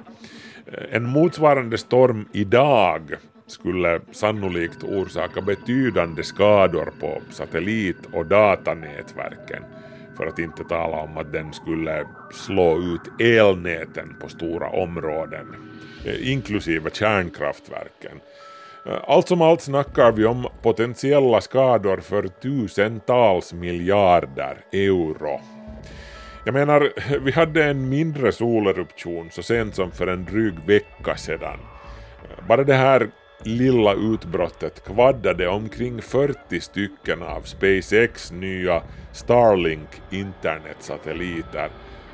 Eh, 0.66 0.96
en 0.96 1.04
motsvarande 1.04 1.78
storm 1.78 2.28
idag 2.32 3.14
skulle 3.46 4.00
sannolikt 4.12 4.82
orsaka 4.84 5.40
betydande 5.40 6.22
skador 6.22 6.92
på 7.00 7.20
satellit 7.30 8.06
och 8.12 8.26
datanätverken 8.26 9.62
för 10.16 10.26
att 10.26 10.38
inte 10.38 10.64
tala 10.64 10.96
om 10.96 11.16
att 11.16 11.32
den 11.32 11.52
skulle 11.52 12.06
slå 12.32 12.78
ut 12.78 13.20
elnäten 13.20 14.16
på 14.20 14.28
stora 14.28 14.68
områden, 14.68 15.56
eh, 16.06 16.32
inklusive 16.32 16.90
kärnkraftverken. 16.92 18.20
Eh, 18.86 18.98
allt 19.06 19.28
som 19.28 19.42
allt 19.42 19.60
snackar 19.60 20.12
vi 20.12 20.24
om 20.24 20.46
potentiella 20.62 21.40
skador 21.40 21.96
för 21.96 22.28
tusentals 22.28 23.52
miljarder 23.52 24.56
euro. 24.72 25.40
Jag 26.44 26.52
menar, 26.54 26.92
vi 27.18 27.32
hade 27.32 27.64
en 27.64 27.88
mindre 27.88 28.32
soleruption 28.32 29.30
så 29.30 29.42
sent 29.42 29.74
som 29.74 29.90
för 29.90 30.06
en 30.06 30.24
dryg 30.24 30.54
vecka 30.66 31.16
sedan. 31.16 31.58
Eh, 32.22 32.46
bara 32.48 32.64
det 32.64 32.74
här 32.74 33.10
lilla 33.46 33.94
utbrottet 33.94 34.84
kvaddade 34.84 35.48
omkring 35.48 36.02
40 36.02 36.60
stycken 36.60 37.22
av 37.22 37.40
SpaceX 37.40 38.32
nya 38.32 38.82
Starlink 39.12 39.88
internetsatelliter 40.10 41.70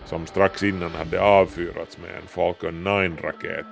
som 0.06 0.26
strax 0.26 0.62
innan 0.62 0.90
hade 0.90 1.20
avfyrats 1.20 1.98
med 1.98 2.10
en 2.10 2.28
Falcon 2.28 2.86
9-raket. 2.86 3.66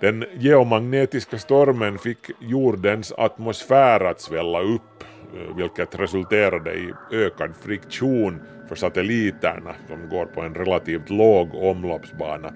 Den 0.00 0.24
geomagnetiska 0.38 1.38
stormen 1.38 1.98
fick 1.98 2.30
jordens 2.40 3.12
atmosfär 3.12 4.00
att 4.00 4.20
svälla 4.20 4.60
upp, 4.60 5.04
Eh, 5.36 5.56
vilket 5.56 6.00
resulterade 6.00 6.74
i 6.74 6.92
ökad 7.12 7.50
friktion 7.62 8.40
för 8.68 8.74
satelliterna 8.74 9.74
som 9.88 10.08
går 10.08 10.26
på 10.26 10.40
en 10.40 10.54
relativt 10.54 11.10
låg 11.10 11.54
omloppsbana. 11.54 12.52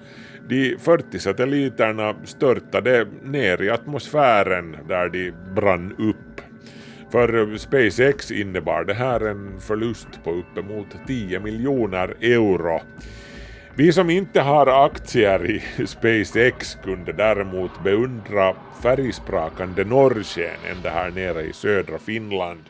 De 0.48 0.76
40 0.78 1.18
satelliterna 1.18 2.14
störtade 2.24 3.06
ner 3.22 3.62
i 3.62 3.70
atmosfären 3.70 4.76
där 4.88 5.08
de 5.08 5.32
brann 5.54 5.94
upp. 5.98 6.40
För 7.12 7.56
SpaceX 7.56 8.30
innebar 8.30 8.84
det 8.84 8.94
här 8.94 9.20
en 9.20 9.60
förlust 9.60 10.24
på 10.24 10.30
uppemot 10.30 10.86
10 11.06 11.40
miljoner 11.40 12.14
euro. 12.20 12.80
Vi 13.74 13.92
som 13.92 14.10
inte 14.10 14.40
har 14.40 14.84
aktier 14.86 15.50
i 15.50 15.62
SpaceX 15.86 16.78
kunde 16.84 17.12
däremot 17.12 17.82
beundra 17.84 18.54
färgsprakande 18.82 19.84
norrsken 19.84 20.56
ända 20.70 20.90
här 20.90 21.10
nere 21.10 21.42
i 21.42 21.52
södra 21.52 21.98
Finland. 21.98 22.69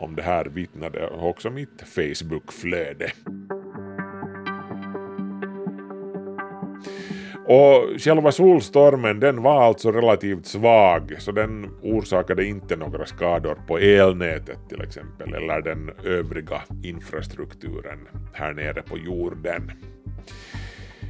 Om 0.00 0.16
det 0.16 0.22
här 0.22 0.44
vittnade 0.44 1.08
också 1.08 1.50
mitt 1.50 1.82
Facebook-flöde. 1.82 3.12
Och 7.46 8.00
själva 8.00 8.32
solstormen 8.32 9.20
den 9.20 9.42
var 9.42 9.62
alltså 9.62 9.92
relativt 9.92 10.46
svag 10.46 11.16
så 11.18 11.32
den 11.32 11.70
orsakade 11.82 12.44
inte 12.44 12.76
några 12.76 13.06
skador 13.06 13.58
på 13.66 13.78
elnätet 13.78 14.58
till 14.68 14.80
exempel 14.80 15.34
eller 15.34 15.60
den 15.60 15.90
övriga 16.04 16.62
infrastrukturen 16.84 18.08
här 18.32 18.52
nere 18.52 18.82
på 18.82 18.98
jorden. 18.98 19.72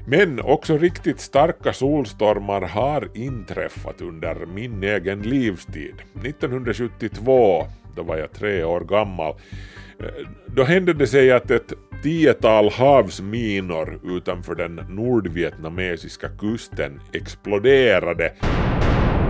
Men 0.07 0.41
också 0.41 0.79
riktigt 0.79 1.21
starka 1.21 1.73
solstormar 1.73 2.61
har 2.61 3.09
inträffat 3.15 4.01
under 4.01 4.47
min 4.47 4.83
egen 4.83 5.23
livstid. 5.23 5.95
1972, 6.25 7.67
då 7.97 8.03
var 8.03 8.17
jag 8.17 8.33
tre 8.33 8.65
år 8.65 8.81
gammal, 8.81 9.35
då 10.47 10.65
hände 10.65 10.93
det 10.93 11.07
sig 11.07 11.33
att 11.33 11.51
ett 11.51 11.73
tiotal 12.03 12.71
havsminor 12.71 14.01
utanför 14.05 14.55
den 14.55 14.75
nordvietnamesiska 14.89 16.29
kusten 16.29 17.01
exploderade 17.13 18.33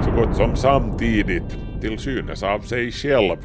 så 0.05 0.11
gott 0.11 0.37
som 0.37 0.57
samtidigt, 0.57 1.59
till 1.81 1.99
synes 1.99 2.43
av 2.43 2.61
sig 2.61 2.93
själv. 2.93 3.37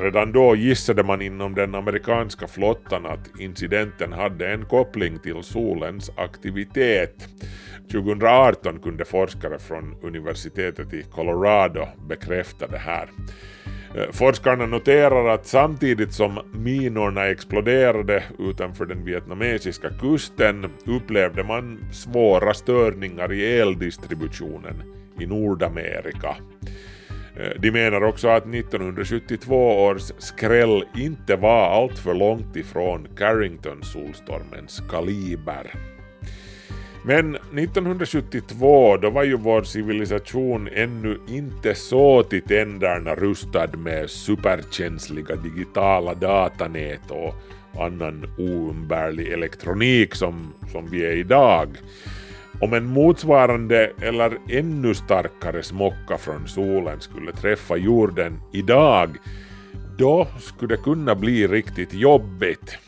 Redan 0.00 0.32
då 0.32 0.56
gissade 0.56 1.02
man 1.02 1.22
inom 1.22 1.54
den 1.54 1.74
amerikanska 1.74 2.48
flottan 2.48 3.06
att 3.06 3.40
incidenten 3.40 4.12
hade 4.12 4.52
en 4.52 4.64
koppling 4.64 5.18
till 5.18 5.42
solens 5.42 6.10
aktivitet. 6.16 7.28
2018 7.92 8.78
kunde 8.78 9.04
forskare 9.04 9.58
från 9.58 9.96
universitetet 10.02 10.92
i 10.94 11.02
Colorado 11.02 11.86
bekräfta 12.08 12.66
det 12.66 12.78
här. 12.78 13.08
Eh, 13.96 14.10
forskarna 14.12 14.66
noterar 14.66 15.28
att 15.28 15.46
samtidigt 15.46 16.12
som 16.12 16.40
minorna 16.54 17.26
exploderade 17.26 18.22
utanför 18.38 18.86
den 18.86 19.04
vietnamesiska 19.04 19.90
kusten 20.00 20.70
upplevde 20.86 21.44
man 21.44 21.84
svåra 21.92 22.54
störningar 22.54 23.32
i 23.32 23.58
eldistributionen 23.60 24.82
i 25.20 25.26
Nordamerika. 25.26 26.36
Eh, 27.36 27.60
de 27.60 27.70
menar 27.70 28.04
också 28.04 28.28
att 28.28 28.54
1972 28.54 29.84
års 29.84 30.12
skräll 30.18 30.84
inte 30.96 31.36
var 31.36 31.82
alltför 31.82 32.14
långt 32.14 32.56
ifrån 32.56 33.08
Carrington-solstormens 33.16 34.82
kaliber. 34.90 35.72
Men 37.04 37.34
1972 37.34 38.96
då 38.96 39.10
var 39.10 39.24
ju 39.24 39.36
vår 39.36 39.62
civilisation 39.62 40.68
ännu 40.72 41.18
inte 41.28 41.74
så 41.74 42.22
till 42.22 42.42
tänderna 42.42 43.14
rustad 43.14 43.76
med 43.76 44.10
superkänsliga 44.10 45.36
digitala 45.36 46.14
datanät 46.14 47.10
och 47.10 47.34
annan 47.82 48.26
oumbärlig 48.38 49.28
elektronik 49.28 50.14
som, 50.14 50.52
som 50.72 50.90
vi 50.90 51.04
är 51.04 51.16
idag. 51.16 51.68
Om 52.62 52.72
en 52.72 52.86
motsvarande 52.86 53.92
eller 54.02 54.38
ännu 54.48 54.94
starkare 54.94 55.62
smocka 55.62 56.18
från 56.18 56.48
solen 56.48 57.00
skulle 57.00 57.32
träffa 57.32 57.76
jorden 57.76 58.40
idag, 58.52 59.16
då 59.98 60.28
skulle 60.40 60.76
det 60.76 60.82
kunna 60.82 61.14
bli 61.14 61.46
riktigt 61.46 61.94
jobbigt. 61.94 62.78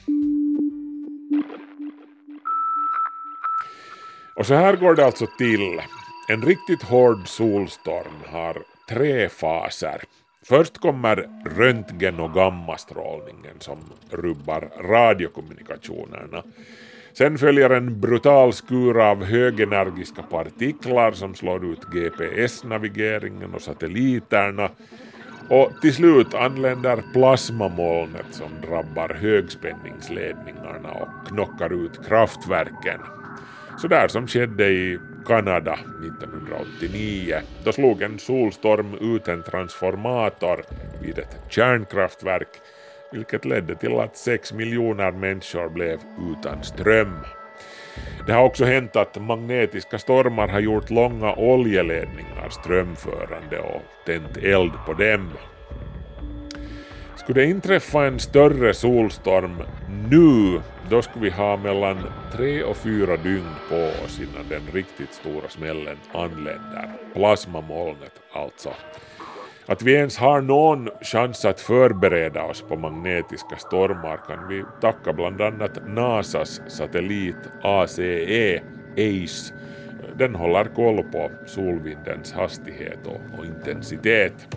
Och 4.37 4.46
så 4.46 4.54
här 4.54 4.76
går 4.76 4.94
det 4.94 5.06
alltså 5.06 5.26
till. 5.38 5.80
En 6.28 6.42
riktigt 6.42 6.82
hård 6.82 7.28
solstorm 7.28 8.32
har 8.32 8.62
tre 8.88 9.28
faser. 9.28 10.02
Först 10.44 10.78
kommer 10.78 11.28
röntgen 11.56 12.20
och 12.20 12.34
gammastrålningen 12.34 13.60
som 13.60 13.78
rubbar 14.10 14.70
radiokommunikationerna. 14.90 16.42
Sen 17.14 17.38
följer 17.38 17.70
en 17.70 18.00
brutal 18.00 18.53
skur 18.53 19.00
av 19.00 19.24
högenergiska 19.24 20.22
partiklar 20.22 21.12
som 21.12 21.35
slår 21.35 21.72
ut 21.72 21.81
GPS-navigeringen 21.92 23.55
och 23.55 23.62
satelliterna. 23.62 24.70
Och 25.48 25.70
till 25.81 25.94
slut 25.94 26.35
anländer 26.35 27.03
plasmamolnet 27.12 28.27
som 28.31 28.48
drabbar 28.68 29.09
högspänningsledningarna 29.09 30.90
och 30.90 31.29
knockar 31.29 31.85
ut 31.85 32.07
kraftverken. 32.09 33.00
Så 33.79 33.88
där 33.88 34.09
som 34.09 34.27
skedde 34.27 34.68
i 34.68 34.98
Kanada 35.27 35.72
1989. 35.72 37.40
Då 37.64 37.72
slog 37.72 38.03
en 38.03 38.18
solstorm 38.18 38.94
ut 39.00 39.29
en 39.29 39.42
transformator 39.42 40.64
vid 41.03 41.18
ett 41.18 41.37
kärnkraftverk 41.48 42.48
vilket 43.14 43.44
ledde 43.44 43.74
till 43.74 44.00
att 44.00 44.16
6 44.16 44.53
miljoner 44.53 45.12
människor 45.12 45.68
blev 45.68 45.98
utan 46.33 46.62
ström. 46.62 47.18
Det 48.27 48.33
har 48.33 48.44
också 48.44 48.64
hänt 48.64 48.96
att 48.96 49.22
magnetiska 49.22 49.98
stormar 49.98 50.48
har 50.48 50.61
gjort 50.61 50.90
långa 50.90 51.35
oljeledningar 51.35 52.48
strömförande 52.50 53.59
och 53.59 53.83
tänt 54.07 54.37
eld 54.37 54.72
på 54.87 54.92
dem. 54.92 55.31
Skulle 57.16 57.40
det 57.40 57.46
inträffa 57.46 58.07
en 58.07 58.18
större 58.18 58.74
solstorm 58.74 59.62
nu, 60.11 60.61
då 60.90 61.03
skulle 61.03 61.24
vi 61.24 61.31
ha 61.31 61.57
mellan 61.57 61.98
tre 62.33 62.62
och 62.62 62.77
fyra 62.77 63.16
dygn 63.16 63.55
på 63.68 64.05
oss 64.05 64.20
innan 64.20 64.48
den 64.48 64.62
riktigt 64.72 65.12
stora 65.12 65.48
smällen 65.48 65.96
anländer. 66.12 66.90
Plasmamolnet 67.14 68.12
alltså. 68.33 68.70
Att 69.66 69.83
vi 69.83 69.92
ens 69.92 70.16
har 70.16 70.40
någon 70.40 70.88
chans 71.00 71.44
att 71.44 71.61
förbereda 71.61 72.42
oss 72.42 72.62
på 72.62 72.77
magnetiska 72.77 73.57
stormar 73.57 74.16
kan 74.27 74.48
vi 74.48 74.64
tacka 74.81 75.12
bland 75.12 75.40
annat 75.40 75.79
NASAs 75.88 76.61
satellit 76.68 77.37
ACE, 77.62 78.62
ACE. 78.96 79.55
Den 80.16 80.35
håller 80.35 80.64
koll 80.64 81.03
på 81.03 81.31
solvindens 81.46 82.33
hastighet 82.33 83.07
och, 83.07 83.38
och 83.38 83.44
intensitet. 83.44 84.48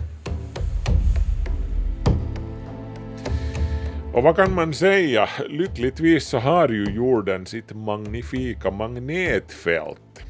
Och 4.14 4.22
vad 4.22 4.36
kan 4.36 4.54
man 4.54 4.74
säga? 4.74 5.28
Lyckligtvis 5.48 6.28
så 6.28 6.38
har 6.38 6.68
ju 6.68 6.84
jorden 6.84 7.46
sitt 7.46 7.72
magnifika 7.74 8.70
magnetfält. 8.70 10.27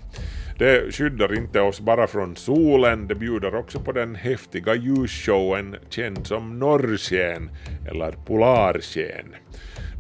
Det 0.58 0.94
skyddar 0.94 1.34
inte 1.34 1.60
oss 1.60 1.80
bara 1.80 2.06
från 2.06 2.36
solen, 2.36 3.08
det 3.08 3.14
bjuder 3.14 3.54
också 3.54 3.80
på 3.80 3.92
den 3.92 4.14
häftiga 4.14 4.74
ljusshowen 4.74 5.76
känd 5.88 6.26
som 6.26 6.58
norrsken 6.58 7.50
eller 7.90 8.12
polarsken. 8.12 9.34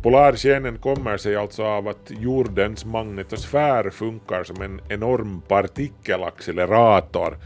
Polarskenen 0.02 0.78
kommer 0.78 1.16
sig 1.16 1.36
alltså 1.36 1.62
av 1.64 1.88
att 1.88 2.10
jordens 2.20 2.84
magnetosfär 2.84 3.90
funkar 3.90 4.44
som 4.44 4.62
en 4.62 4.80
enorm 4.88 5.40
partikelaccelerator 5.48 7.36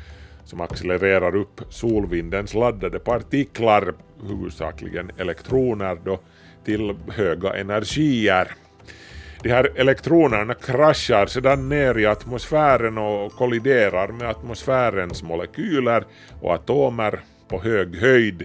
som 0.45 0.61
accelererar 0.61 1.37
upp 1.37 1.61
solvindens 1.69 2.55
laddade 2.55 2.99
partiklar, 2.99 3.95
huvudsakligen 4.29 5.11
elektroner 5.19 5.99
då, 6.05 6.21
till 6.65 6.97
höga 7.09 7.55
energier. 7.55 8.49
De 9.43 9.51
här 9.51 9.73
elektronerna 9.77 10.55
kraschar 10.55 11.27
sedan 11.27 11.69
ner 11.69 11.99
i 11.99 12.07
atmosfären 12.07 12.99
och 12.99 13.33
kolliderar 13.33 14.09
med 14.09 14.29
atmosfärens 14.31 15.23
molekyler 15.23 16.05
och 16.41 16.55
atomer 16.55 17.21
på 17.49 17.63
hög 17.63 17.97
höjd. 17.97 18.45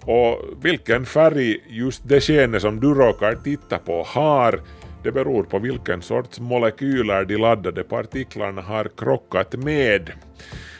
Och 0.00 0.40
vilken 0.62 1.06
färg 1.06 1.58
just 1.68 2.08
det 2.08 2.20
skene 2.20 2.60
som 2.60 2.80
du 2.80 2.94
råkar 2.94 3.34
titta 3.34 3.78
på 3.78 4.02
har, 4.02 4.60
det 5.02 5.12
beror 5.12 5.42
på 5.42 5.58
vilken 5.58 6.02
sorts 6.02 6.40
molekyler 6.40 7.24
de 7.24 7.36
laddade 7.36 7.84
partiklarna 7.84 8.62
har 8.62 8.90
krockat 8.96 9.54
med. 9.54 10.12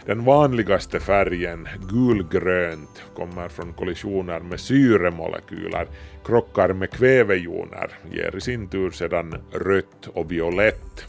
Den 0.07 0.25
vanligaste 0.25 1.01
färgen, 1.01 1.69
gulgrönt, 1.91 3.03
kommer 3.17 3.49
från 3.49 3.73
kollisioner 3.73 4.41
med 4.41 4.61
syremolekyler, 4.61 5.87
krockar 6.25 6.73
med 6.73 6.91
kvävejoner, 6.91 7.91
ger 8.13 8.37
i 8.37 8.41
sin 8.41 8.69
tur 8.69 8.91
sedan 8.91 9.35
rött 9.53 10.07
och 10.15 10.33
violett. 10.33 11.07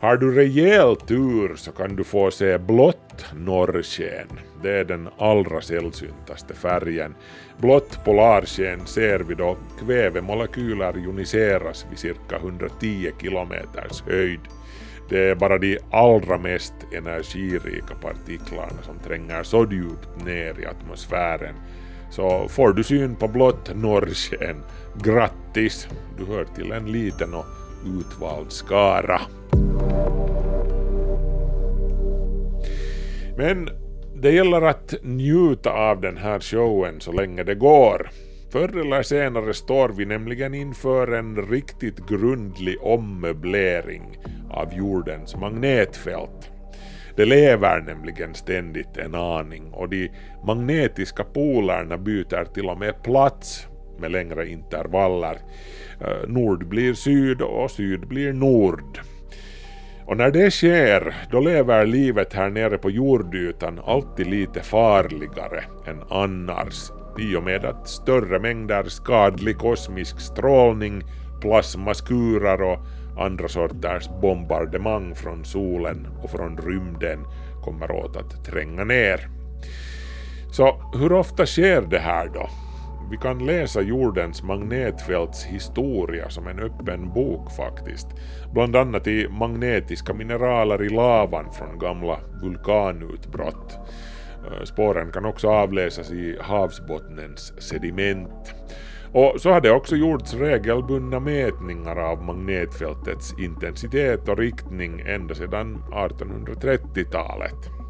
Har 0.00 0.16
du 0.16 0.34
rejäl 0.34 0.96
tur 0.96 1.54
så 1.56 1.72
kan 1.72 1.96
du 1.96 2.04
få 2.04 2.30
se 2.30 2.58
blått 2.58 3.24
norrsken. 3.34 4.28
Det 4.62 4.70
är 4.70 4.84
den 4.84 5.08
allra 5.18 5.60
sällsyntaste 5.60 6.54
färgen. 6.54 7.14
Blått 7.58 8.04
polarsken 8.04 8.86
ser 8.86 9.18
vi 9.18 9.34
då 9.34 9.56
kvävemolekyler 9.80 10.98
joniseras 10.98 11.86
vid 11.90 11.98
cirka 11.98 12.36
110 12.36 13.10
kilometers 13.20 14.02
höjd. 14.02 14.40
Det 15.08 15.30
är 15.30 15.34
bara 15.34 15.58
de 15.58 15.78
allra 15.90 16.38
mest 16.38 16.74
energirika 16.92 17.94
partiklarna 18.02 18.82
som 18.82 18.98
tränger 18.98 19.42
så 19.42 19.66
djupt 19.70 20.24
ner 20.24 20.60
i 20.60 20.66
atmosfären. 20.66 21.54
Så 22.10 22.48
får 22.48 22.72
du 22.72 22.84
syn 22.84 23.16
på 23.16 23.28
blått 23.28 23.76
norrsken, 23.76 24.56
grattis! 25.02 25.88
Du 26.18 26.24
hör 26.24 26.44
till 26.44 26.72
en 26.72 26.92
liten 26.92 27.34
och 27.34 27.46
utvald 28.00 28.52
skara. 28.52 29.20
Men 33.36 33.68
det 34.14 34.30
gäller 34.30 34.62
att 34.62 34.94
njuta 35.02 35.70
av 35.70 36.00
den 36.00 36.16
här 36.16 36.40
showen 36.40 37.00
så 37.00 37.12
länge 37.12 37.44
det 37.44 37.54
går. 37.54 38.10
Förr 38.52 38.80
eller 38.80 39.02
senare 39.02 39.54
står 39.54 39.88
vi 39.88 40.04
nämligen 40.06 40.54
inför 40.54 41.12
en 41.12 41.36
riktigt 41.36 42.08
grundlig 42.08 42.76
ommöblering 42.80 44.18
av 44.50 44.74
jordens 44.74 45.36
magnetfält. 45.36 46.50
Det 47.16 47.24
lever 47.24 47.80
nämligen 47.80 48.34
ständigt 48.34 48.96
en 48.96 49.14
aning 49.14 49.72
och 49.72 49.88
de 49.88 50.10
magnetiska 50.46 51.24
polerna 51.24 51.98
byter 51.98 52.44
till 52.44 52.68
och 52.68 52.78
med 52.78 53.02
plats 53.02 53.66
med 53.98 54.12
längre 54.12 54.48
intervaller. 54.48 55.38
Eh, 56.00 56.28
nord 56.28 56.68
blir 56.68 56.94
syd 56.94 57.42
och 57.42 57.70
syd 57.70 58.08
blir 58.08 58.32
nord. 58.32 59.00
Och 60.06 60.16
när 60.16 60.30
det 60.30 60.50
sker, 60.50 61.14
då 61.30 61.40
lever 61.40 61.86
livet 61.86 62.32
här 62.32 62.50
nere 62.50 62.78
på 62.78 62.90
jordytan 62.90 63.80
alltid 63.84 64.26
lite 64.26 64.60
farligare 64.60 65.64
än 65.86 66.02
annars 66.08 66.90
i 67.18 67.36
och 67.36 67.42
med 67.42 67.64
att 67.64 67.88
större 67.88 68.38
mängder 68.38 68.84
skadlig 68.84 69.58
kosmisk 69.58 70.20
strålning, 70.20 71.02
plasmaskurar 71.40 72.62
och 72.62 72.78
andra 73.18 73.48
sorters 73.48 74.08
bombardemang 74.20 75.14
från 75.14 75.44
solen 75.44 76.06
och 76.22 76.30
från 76.30 76.58
rymden 76.58 77.24
kommer 77.64 77.90
åt 77.90 78.16
att 78.16 78.44
tränga 78.44 78.84
ner. 78.84 79.28
Så 80.52 80.92
hur 80.94 81.12
ofta 81.12 81.46
sker 81.46 81.82
det 81.82 81.98
här 81.98 82.30
då? 82.34 82.48
Vi 83.10 83.16
kan 83.16 83.46
läsa 83.46 83.80
jordens 83.80 84.42
magnetfälts 84.42 85.44
historia 85.44 86.30
som 86.30 86.46
en 86.46 86.58
öppen 86.58 87.12
bok 87.14 87.50
faktiskt. 87.56 88.06
Bland 88.52 88.76
annat 88.76 89.06
i 89.06 89.28
magnetiska 89.28 90.14
mineraler 90.14 90.82
i 90.82 90.88
lavan 90.88 91.52
från 91.52 91.78
gamla 91.78 92.18
vulkanutbrott. 92.42 93.78
Eh, 94.46 94.64
spåren 94.64 95.12
kan 95.12 95.24
också 95.24 95.48
avläsas 95.48 96.10
i 96.10 96.38
havsbottnens 96.40 97.62
sediment. 97.62 98.54
Och 99.12 99.34
så 99.40 99.50
har 99.50 99.60
det 99.60 99.70
också 99.70 99.96
gjorts 99.96 100.34
regelbundna 100.34 101.20
mätningar 101.20 101.96
av 101.96 102.22
magnetfältets 102.22 103.34
intensitet 103.38 104.28
och 104.28 104.38
riktning 104.38 105.00
ända 105.00 105.34
sedan 105.34 105.82
1830-talet. 105.92 107.82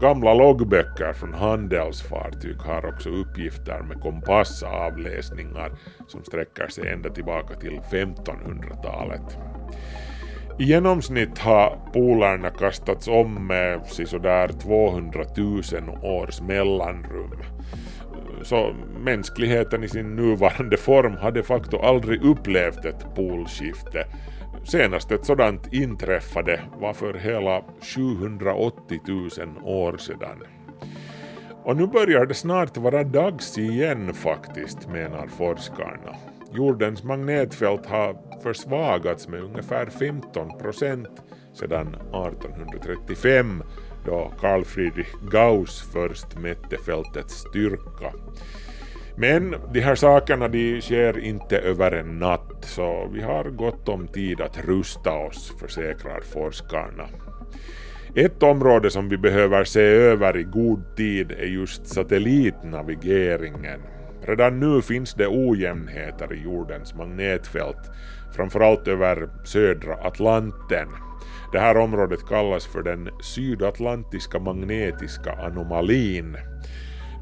Gamla 0.00 0.34
loggböcker 0.34 1.12
från 1.12 1.34
handelsfartyg 1.34 2.58
har 2.58 2.86
också 2.86 3.10
uppgifter 3.10 3.82
med 3.82 4.00
kompassavläsningar 4.00 5.72
som 6.06 6.24
sträcker 6.24 6.68
sig 6.68 6.88
ända 6.88 7.10
tillbaka 7.10 7.54
till 7.54 7.80
1500-talet. 7.90 9.38
I 10.60 10.64
genomsnitt 10.64 11.38
har 11.38 11.78
polerna 11.92 12.50
kastats 12.50 13.08
om 13.08 13.46
med 13.46 13.80
sådär 13.86 14.48
200 14.48 15.24
000 15.36 15.62
års 16.02 16.40
mellanrum. 16.40 17.42
Så 18.42 18.74
mänskligheten 19.00 19.84
i 19.84 19.88
sin 19.88 20.16
nuvarande 20.16 20.76
form 20.76 21.16
har 21.16 21.30
de 21.30 21.42
facto 21.42 21.78
aldrig 21.78 22.24
upplevt 22.24 22.84
ett 22.84 23.14
polskifte. 23.14 24.06
Senast 24.64 25.12
ett 25.12 25.24
sådant 25.24 25.72
inträffade 25.72 26.60
var 26.80 26.92
för 26.92 27.14
hela 27.14 27.62
780 27.80 29.00
000 29.06 29.28
år 29.64 29.96
sedan. 29.96 30.42
Och 31.64 31.76
nu 31.76 31.86
börjar 31.86 32.26
det 32.26 32.34
snart 32.34 32.76
vara 32.76 33.04
dags 33.04 33.58
igen 33.58 34.14
faktiskt, 34.14 34.88
menar 34.88 35.26
forskarna. 35.26 36.16
Jordens 36.52 37.04
magnetfält 37.04 37.86
har 37.86 38.16
försvagats 38.42 39.28
med 39.28 39.40
ungefär 39.40 39.86
15 39.86 40.58
procent 40.58 41.22
sedan 41.52 41.88
1835 41.88 43.62
då 44.04 44.32
Carl 44.40 44.64
Friedrich 44.64 45.12
Gauss 45.30 45.90
först 45.92 46.38
mätte 46.38 46.76
fältets 46.86 47.34
styrka. 47.34 48.12
Men 49.16 49.54
de 49.72 49.80
här 49.80 49.94
sakerna 49.94 50.48
de 50.48 50.80
sker 50.80 51.18
inte 51.18 51.58
över 51.58 51.92
en 51.92 52.18
natt 52.18 52.64
så 52.64 53.08
vi 53.12 53.22
har 53.22 53.44
gott 53.44 53.88
om 53.88 54.08
tid 54.08 54.40
att 54.40 54.64
rusta 54.64 55.12
oss, 55.12 55.52
försäkrar 55.60 56.20
forskarna. 56.20 57.08
Ett 58.14 58.42
område 58.42 58.90
som 58.90 59.08
vi 59.08 59.18
behöver 59.18 59.64
se 59.64 59.80
över 59.80 60.36
i 60.36 60.42
god 60.42 60.96
tid 60.96 61.32
är 61.32 61.46
just 61.46 61.86
satellitnavigeringen. 61.86 63.80
Redan 64.28 64.60
nu 64.60 64.82
finns 64.82 65.14
det 65.14 65.26
ojämnheter 65.26 66.32
i 66.32 66.42
jordens 66.42 66.94
magnetfält, 66.94 67.90
framförallt 68.36 68.88
över 68.88 69.28
södra 69.44 69.94
Atlanten. 69.94 70.88
Det 71.52 71.58
här 71.58 71.76
området 71.76 72.26
kallas 72.28 72.66
för 72.66 72.82
den 72.82 73.08
sydatlantiska 73.20 74.38
magnetiska 74.38 75.32
anomalin. 75.32 76.36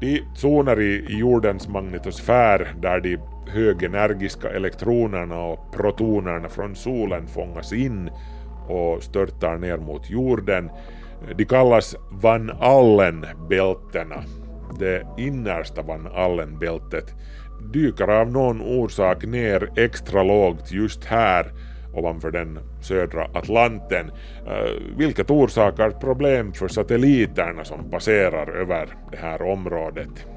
De 0.01 0.23
zoner 0.35 0.81
i 0.81 1.05
jordens 1.19 1.67
magnetosfär 1.67 2.73
där 2.81 2.99
de 2.99 3.17
högenergiska 3.47 4.49
elektronerna 4.49 5.43
och 5.43 5.73
protonerna 5.73 6.49
från 6.49 6.75
solen 6.75 7.27
fångas 7.27 7.73
in 7.73 8.09
och 8.67 9.03
störtar 9.03 9.57
ner 9.57 9.77
mot 9.77 10.09
jorden, 10.09 10.69
de 11.37 11.45
kallas 11.45 11.95
Van 12.11 12.51
Allen-bältena. 12.59 14.23
Det 14.79 15.05
innersta 15.17 15.81
Van 15.81 16.07
Allen-bältet 16.15 17.13
dyker 17.73 18.07
av 18.07 18.31
någon 18.31 18.61
orsak 18.61 19.25
ner 19.25 19.69
extra 19.75 20.23
lågt 20.23 20.71
just 20.71 21.05
här 21.05 21.51
ovanför 21.93 22.31
den 22.31 22.59
södra 22.81 23.27
Atlanten, 23.33 24.11
eh, 24.47 24.97
vilket 24.97 25.29
orsakar 25.29 25.89
problem 25.89 26.53
för 26.53 26.67
satelliterna 26.67 27.63
som 27.63 27.91
passerar 27.91 28.49
över 28.49 28.87
det 29.11 29.17
här 29.17 29.41
området. 29.41 30.27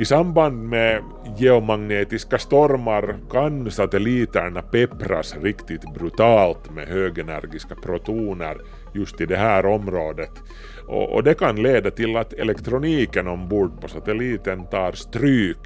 I 0.00 0.04
samband 0.04 0.68
med 0.68 1.02
geomagnetiska 1.36 2.38
stormar 2.38 3.16
kan 3.30 3.70
satelliterna 3.70 4.62
peppras 4.62 5.36
riktigt 5.42 5.94
brutalt 5.94 6.70
med 6.70 6.88
högenergiska 6.88 7.74
protoner 7.74 8.56
just 8.94 9.20
i 9.20 9.26
det 9.26 9.36
här 9.36 9.66
området 9.66 10.30
och, 10.88 11.14
och 11.14 11.24
det 11.24 11.34
kan 11.34 11.62
leda 11.62 11.90
till 11.90 12.16
att 12.16 12.32
elektroniken 12.32 13.28
ombord 13.28 13.80
på 13.80 13.88
satelliten 13.88 14.66
tar 14.66 14.92
stryk 14.92 15.58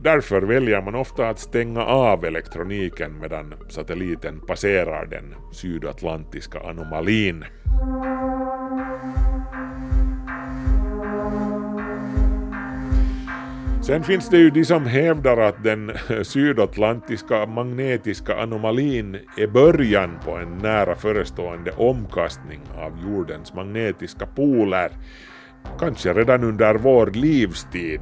Därför 0.00 0.42
väljer 0.42 0.82
man 0.82 0.94
ofta 0.94 1.28
att 1.28 1.38
stänga 1.38 1.84
av 1.84 2.24
elektroniken 2.24 3.18
medan 3.20 3.54
satelliten 3.68 4.40
passerar 4.40 5.06
den 5.06 5.34
sydatlantiska 5.52 6.60
anomalin. 6.60 7.44
Sen 13.86 14.04
finns 14.04 14.28
det 14.28 14.38
ju 14.38 14.50
de 14.50 14.64
som 14.64 14.86
hävdar 14.86 15.36
att 15.36 15.64
den 15.64 15.92
sydatlantiska 16.24 17.46
magnetiska 17.46 18.36
anomalin 18.36 19.18
är 19.36 19.46
början 19.46 20.18
på 20.24 20.36
en 20.36 20.58
nära 20.58 20.94
förestående 20.94 21.70
omkastning 21.70 22.60
av 22.78 22.92
jordens 23.04 23.54
magnetiska 23.54 24.26
poler, 24.26 24.90
kanske 25.78 26.12
redan 26.12 26.44
under 26.44 26.74
vår 26.74 27.06
livstid. 27.06 28.00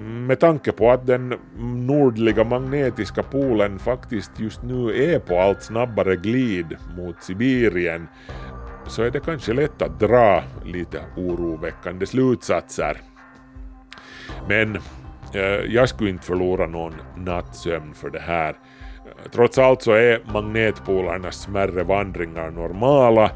Med 0.00 0.40
tanke 0.40 0.72
på 0.72 0.90
att 0.90 1.06
den 1.06 1.34
nordliga 1.86 2.44
magnetiska 2.44 3.22
polen 3.22 3.78
faktiskt 3.78 4.40
just 4.40 4.62
nu 4.62 5.12
är 5.14 5.18
på 5.18 5.40
allt 5.40 5.62
snabbare 5.62 6.16
glid 6.16 6.76
mot 6.96 7.22
Sibirien 7.22 8.08
så 8.86 9.02
är 9.02 9.10
det 9.10 9.20
kanske 9.20 9.52
lätt 9.52 9.82
att 9.82 10.00
dra 10.00 10.42
lite 10.64 11.00
oroväckande 11.16 12.06
slutsatser. 12.06 13.09
Men 14.48 14.76
eh, 15.34 15.42
jag 15.74 15.88
skulle 15.88 16.10
inte 16.10 16.26
förlora 16.26 16.66
någon 16.66 16.94
nattsömn 17.16 17.94
för 17.94 18.10
det 18.10 18.20
här. 18.20 18.54
Trots 19.32 19.58
allt 19.58 19.82
så 19.82 19.92
är 19.92 20.32
magnetpolarnas 20.32 21.42
smärre 21.42 21.84
vandringar 21.84 22.50
normala 22.50 23.30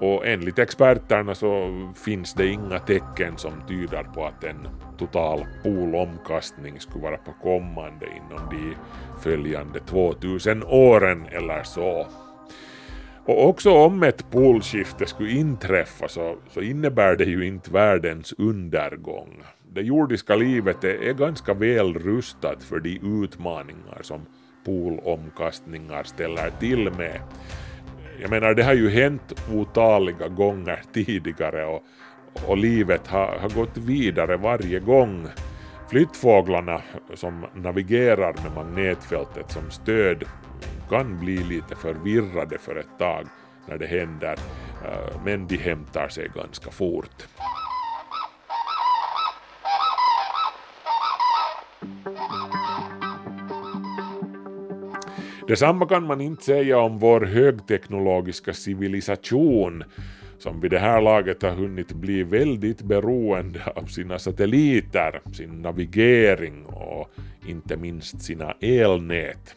och 0.00 0.26
enligt 0.26 0.58
experterna 0.58 1.34
så 1.34 1.70
finns 2.04 2.34
det 2.34 2.46
inga 2.46 2.78
tecken 2.78 3.36
som 3.36 3.52
tyder 3.68 4.02
på 4.02 4.24
att 4.24 4.44
en 4.44 4.68
total 4.98 5.46
polomkastning 5.62 6.80
skulle 6.80 7.04
vara 7.04 7.16
på 7.16 7.32
kommande 7.42 8.06
inom 8.06 8.48
de 8.50 8.74
följande 9.20 9.80
2000 9.80 10.62
åren 10.64 11.26
eller 11.30 11.62
så. 11.62 12.06
Och 13.24 13.48
också 13.48 13.70
om 13.70 14.02
ett 14.02 14.30
polskifte 14.30 15.06
skulle 15.06 15.30
inträffa 15.30 16.08
så, 16.08 16.36
så 16.50 16.60
innebär 16.60 17.16
det 17.16 17.24
ju 17.24 17.46
inte 17.46 17.70
världens 17.70 18.34
undergång. 18.38 19.42
Det 19.72 19.82
jordiska 19.82 20.36
livet 20.36 20.84
är, 20.84 21.02
är 21.02 21.12
ganska 21.12 21.54
väl 21.54 21.94
rustat 21.94 22.62
för 22.62 22.80
de 22.80 23.22
utmaningar 23.24 23.98
som 24.02 24.20
polomkastningar 24.64 26.02
ställer 26.02 26.50
till 26.50 26.92
med. 26.92 27.20
Jag 28.20 28.30
menar, 28.30 28.54
det 28.54 28.62
har 28.62 28.74
ju 28.74 28.90
hänt 28.90 29.42
otaliga 29.52 30.28
gånger 30.28 30.82
tidigare 30.92 31.64
och, 31.64 31.82
och 32.46 32.56
livet 32.56 33.06
har, 33.06 33.38
har 33.38 33.50
gått 33.50 33.76
vidare 33.76 34.36
varje 34.36 34.80
gång. 34.80 35.26
Flyttfåglarna 35.90 36.82
som 37.14 37.46
navigerar 37.54 38.34
med 38.42 38.54
magnetfältet 38.54 39.50
som 39.50 39.70
stöd 39.70 40.24
kan 40.90 41.20
bli 41.20 41.36
lite 41.36 41.74
förvirrade 41.76 42.58
för 42.58 42.76
ett 42.76 42.98
tag 42.98 43.26
när 43.66 43.78
det 43.78 43.86
händer, 43.86 44.38
eh, 44.84 45.22
men 45.24 45.46
de 45.46 45.56
hämtar 45.56 46.08
sig 46.08 46.30
ganska 46.34 46.70
fort. 46.70 47.26
Detsamma 55.48 55.86
kan 55.86 56.06
man 56.06 56.20
inte 56.20 56.44
säga 56.44 56.78
om 56.78 56.98
vår 56.98 57.20
högteknologiska 57.20 58.52
civilisation 58.52 59.84
som 60.38 60.60
vid 60.60 60.70
det 60.70 60.78
här 60.78 61.00
laget 61.00 61.42
har 61.42 61.50
hunnit 61.50 61.92
bli 61.92 62.22
väldigt 62.22 62.82
beroende 62.82 63.60
av 63.76 63.84
sina 63.86 64.18
satelliter, 64.18 65.20
sin 65.32 65.62
navigering 65.62 66.66
och 66.66 67.10
inte 67.46 67.76
minst 67.76 68.22
sina 68.22 68.54
elnät. 68.60 69.54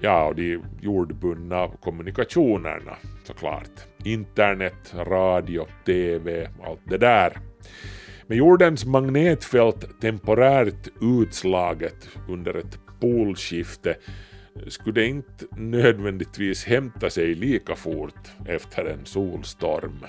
Ja, 0.00 0.26
och 0.26 0.34
de 0.34 0.58
jordbundna 0.80 1.68
kommunikationerna 1.80 2.96
såklart. 3.24 4.04
Internet, 4.04 4.94
radio, 4.94 5.66
TV, 5.86 6.48
allt 6.64 6.80
det 6.84 6.98
där. 6.98 7.38
Med 8.26 8.38
jordens 8.38 8.84
magnetfält 8.84 10.00
temporärt 10.00 10.88
utslaget 11.00 12.08
under 12.28 12.54
ett 12.54 12.78
polskifte 13.00 13.96
skulle 14.66 15.04
inte 15.04 15.46
nödvändigtvis 15.56 16.64
hämta 16.64 17.10
sig 17.10 17.34
lika 17.34 17.76
fort 17.76 18.30
efter 18.46 18.84
en 18.84 19.06
solstorm. 19.06 20.06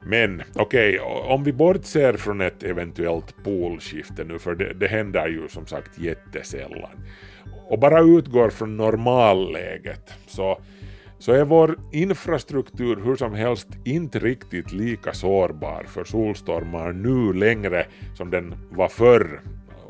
Men 0.00 0.42
okej, 0.54 1.00
okay, 1.00 1.34
om 1.34 1.44
vi 1.44 1.52
bortser 1.52 2.12
från 2.12 2.40
ett 2.40 2.62
eventuellt 2.62 3.34
polskifte 3.44 4.24
nu, 4.24 4.38
för 4.38 4.54
det, 4.54 4.72
det 4.74 4.86
händer 4.88 5.28
ju 5.28 5.48
som 5.48 5.66
sagt 5.66 5.98
jättesällan, 5.98 6.90
och 7.68 7.78
bara 7.78 8.00
utgår 8.00 8.50
från 8.50 8.76
normalläget, 8.76 10.12
så, 10.26 10.60
så 11.18 11.32
är 11.32 11.44
vår 11.44 11.76
infrastruktur 11.92 12.96
hur 13.04 13.16
som 13.16 13.34
helst 13.34 13.68
inte 13.84 14.18
riktigt 14.18 14.72
lika 14.72 15.12
sårbar 15.12 15.84
för 15.88 16.04
solstormar 16.04 16.92
nu 16.92 17.32
längre 17.32 17.86
som 18.16 18.30
den 18.30 18.54
var 18.70 18.88
förr. 18.88 19.40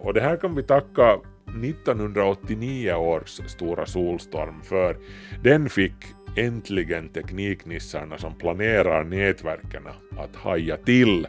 Och 0.03 0.15
det 0.15 0.21
här 0.21 0.37
kan 0.37 0.55
vi 0.55 0.63
tacka 0.63 1.19
1989 1.65 2.93
års 2.95 3.41
stora 3.47 3.87
solstorm 3.87 4.63
för 4.63 4.97
den 5.43 5.69
fick 5.69 5.95
äntligen 6.37 7.09
tekniknissarna 7.09 8.19
som 8.19 8.35
planerar 8.35 9.05
nätverken 9.05 9.83
att 10.19 10.37
haja 10.37 10.77
till. 10.77 11.27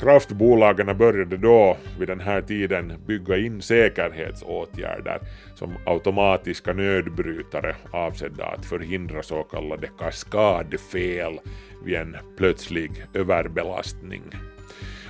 Kraftbolagen 0.00 0.98
började 0.98 1.36
då 1.36 1.76
vid 1.98 2.08
den 2.08 2.20
här 2.20 2.40
tiden 2.40 2.92
bygga 3.06 3.36
in 3.36 3.62
säkerhetsåtgärder 3.62 5.20
som 5.54 5.76
automatiska 5.86 6.72
nödbrytare 6.72 7.76
avsedda 7.90 8.46
att 8.46 8.66
förhindra 8.66 9.22
så 9.22 9.42
kallade 9.42 9.88
kaskadfel 9.98 11.40
vid 11.84 11.94
en 11.94 12.16
plötslig 12.36 12.90
överbelastning. 13.14 14.22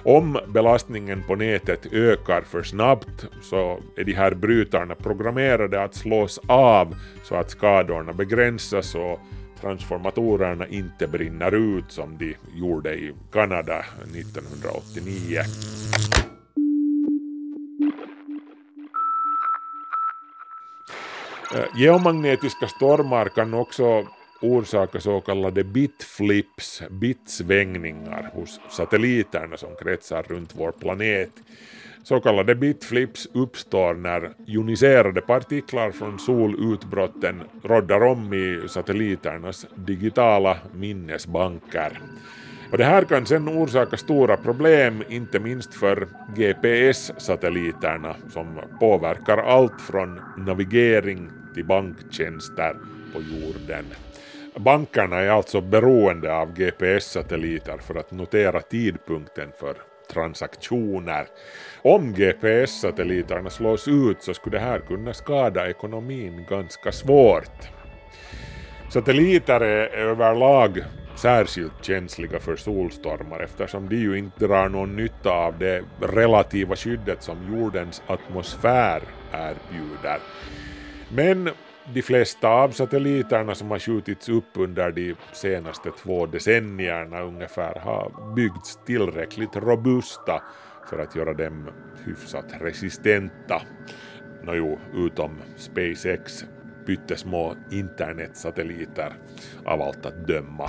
Om 0.04 0.38
belastningen 0.48 1.22
på 1.22 1.36
nätet 1.36 1.92
ökar 1.92 2.42
för 2.42 2.62
snabbt 2.62 3.26
så 3.42 3.80
är 3.96 4.04
de 4.04 4.12
här 4.12 4.34
brytarna 4.34 4.94
programmerade 4.94 5.82
att 5.82 5.94
slås 5.94 6.40
av 6.46 6.94
så 7.22 7.34
att 7.34 7.50
skadorna 7.50 8.12
begränsas 8.12 8.94
och 8.94 9.20
transformatorerna 9.60 10.66
inte 10.66 11.06
brinner 11.06 11.54
ut 11.54 11.92
som 11.92 12.18
de 12.18 12.36
gjorde 12.54 12.94
i 12.94 13.14
Kanada 13.32 13.84
1989. 14.14 15.40
Eh, 21.54 21.64
Geomagnetiska 21.76 22.68
stormar 22.68 23.28
kan 23.28 23.54
också 23.54 24.04
orsaka 24.40 25.00
så 25.00 25.20
kallade 25.20 25.64
bitflips, 25.64 26.82
bitsvängningar 26.90 28.30
hos 28.34 28.60
satelliterna 28.70 29.56
som 29.56 29.68
kretsar 29.82 30.22
runt 30.22 30.54
vår 30.54 30.72
planet. 30.72 31.30
Så 32.02 32.20
kallade 32.20 32.54
bitflips 32.54 33.28
uppstår 33.34 33.94
när 33.94 34.32
joniserade 34.46 35.20
partiklar 35.20 35.90
från 35.90 36.18
solutbrotten 36.18 37.42
roddar 37.62 38.02
om 38.02 38.34
i 38.34 38.68
satelliternas 38.68 39.66
digitala 39.74 40.58
minnesbanker. 40.74 42.00
Och 42.70 42.78
det 42.78 42.84
här 42.84 43.04
kan 43.04 43.26
sen 43.26 43.48
orsaka 43.48 43.96
stora 43.96 44.36
problem, 44.36 45.02
inte 45.08 45.40
minst 45.40 45.74
för 45.74 46.08
GPS-satelliterna 46.36 48.14
som 48.32 48.60
påverkar 48.80 49.38
allt 49.38 49.80
från 49.80 50.20
navigering 50.36 51.30
till 51.54 51.64
banktjänster 51.64 52.76
på 53.12 53.22
jorden. 53.22 53.84
Bankerna 54.56 55.16
är 55.16 55.28
alltså 55.28 55.60
beroende 55.60 56.34
av 56.34 56.54
GPS-satelliter 56.54 57.78
för 57.78 57.94
att 57.94 58.10
notera 58.10 58.60
tidpunkten 58.60 59.52
för 59.58 59.74
transaktioner. 60.12 61.26
Om 61.82 62.14
GPS-satelliterna 62.14 63.50
slås 63.50 63.88
ut 63.88 64.22
så 64.22 64.34
skulle 64.34 64.58
det 64.58 64.64
här 64.64 64.78
kunna 64.78 65.14
skada 65.14 65.70
ekonomin 65.70 66.46
ganska 66.48 66.92
svårt. 66.92 67.68
Satelliter 68.92 69.60
är 69.60 69.86
överlag 69.86 70.84
särskilt 71.16 71.84
känsliga 71.84 72.40
för 72.40 72.56
solstormar 72.56 73.40
eftersom 73.40 73.88
de 73.88 73.96
ju 73.96 74.18
inte 74.18 74.46
drar 74.46 74.68
någon 74.68 74.96
nytta 74.96 75.30
av 75.30 75.58
det 75.58 75.84
relativa 76.00 76.76
skyddet 76.76 77.22
som 77.22 77.56
jordens 77.56 78.02
atmosfär 78.06 79.02
erbjuder. 79.32 80.18
Men 81.08 81.50
de 81.94 82.02
flesta 82.02 82.48
av 82.48 82.70
satelliterna 82.70 83.54
som 83.54 83.70
har 83.70 83.78
skjutits 83.78 84.28
upp 84.28 84.50
under 84.54 84.90
de 84.90 85.14
senaste 85.32 85.90
två 86.02 86.26
decennierna 86.26 87.20
ungefär 87.20 87.80
har 87.80 88.34
byggts 88.34 88.78
tillräckligt 88.86 89.56
robusta 89.56 90.42
för 90.90 90.98
att 90.98 91.16
göra 91.16 91.34
dem 91.34 91.68
hyfsat 92.06 92.44
resistenta. 92.60 93.62
Nåjo, 94.42 94.78
utom 94.94 95.30
SpaceX 95.56 96.44
pyttesmå 96.86 97.54
internetsatelliter 97.70 99.12
av 99.64 99.82
allt 99.82 100.06
att 100.06 100.26
döma. 100.26 100.68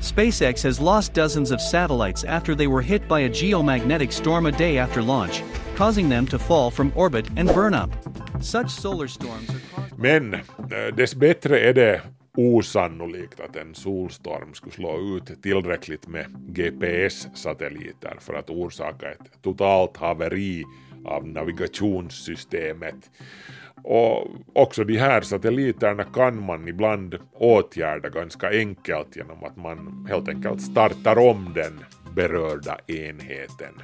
SpaceX 0.00 0.64
has 0.64 0.80
lost 0.80 1.14
dozens 1.14 1.52
of 1.52 1.60
satellites 1.60 2.24
after 2.24 2.54
they 2.54 2.66
were 2.66 2.82
hit 2.82 3.08
by 3.08 3.24
a 3.24 3.28
geomagnetic 3.28 4.12
storm 4.12 4.46
a 4.46 4.50
day 4.50 4.78
after 4.78 5.02
launch, 5.02 5.42
causing 5.76 6.10
them 6.10 6.26
to 6.26 6.38
fall 6.38 6.70
from 6.70 6.92
orbit 6.96 7.26
and 7.38 7.54
burn 7.54 7.74
up. 7.74 7.90
Such 8.42 8.70
solar 8.70 9.08
storms 9.08 9.50
are 9.50 9.81
men 10.02 10.34
eh, 10.34 10.94
dess 10.96 11.14
bättre 11.14 11.60
är 11.60 11.74
det 11.74 12.00
osannolikt 12.36 13.40
att 13.40 13.56
en 13.56 13.74
solstorm 13.74 14.54
skulle 14.54 14.72
slå 14.72 15.16
ut 15.16 15.42
tillräckligt 15.42 16.08
med 16.08 16.26
GPS-satelliter 16.28 18.16
för 18.20 18.34
att 18.34 18.50
orsaka 18.50 19.10
ett 19.10 19.42
totalt 19.42 19.96
haveri 19.96 20.64
av 21.04 21.28
navigationssystemet. 21.28 23.10
Och 23.82 24.28
också 24.52 24.84
de 24.84 24.96
här 24.96 25.20
satelliterna 25.20 26.04
kan 26.04 26.44
man 26.46 26.68
ibland 26.68 27.18
åtgärda 27.32 28.08
ganska 28.08 28.50
enkelt 28.50 29.16
genom 29.16 29.44
att 29.44 29.56
man 29.56 30.06
helt 30.10 30.28
enkelt 30.28 30.62
startar 30.62 31.18
om 31.18 31.52
den 31.54 31.84
berörda 32.14 32.78
enheten. 32.86 33.74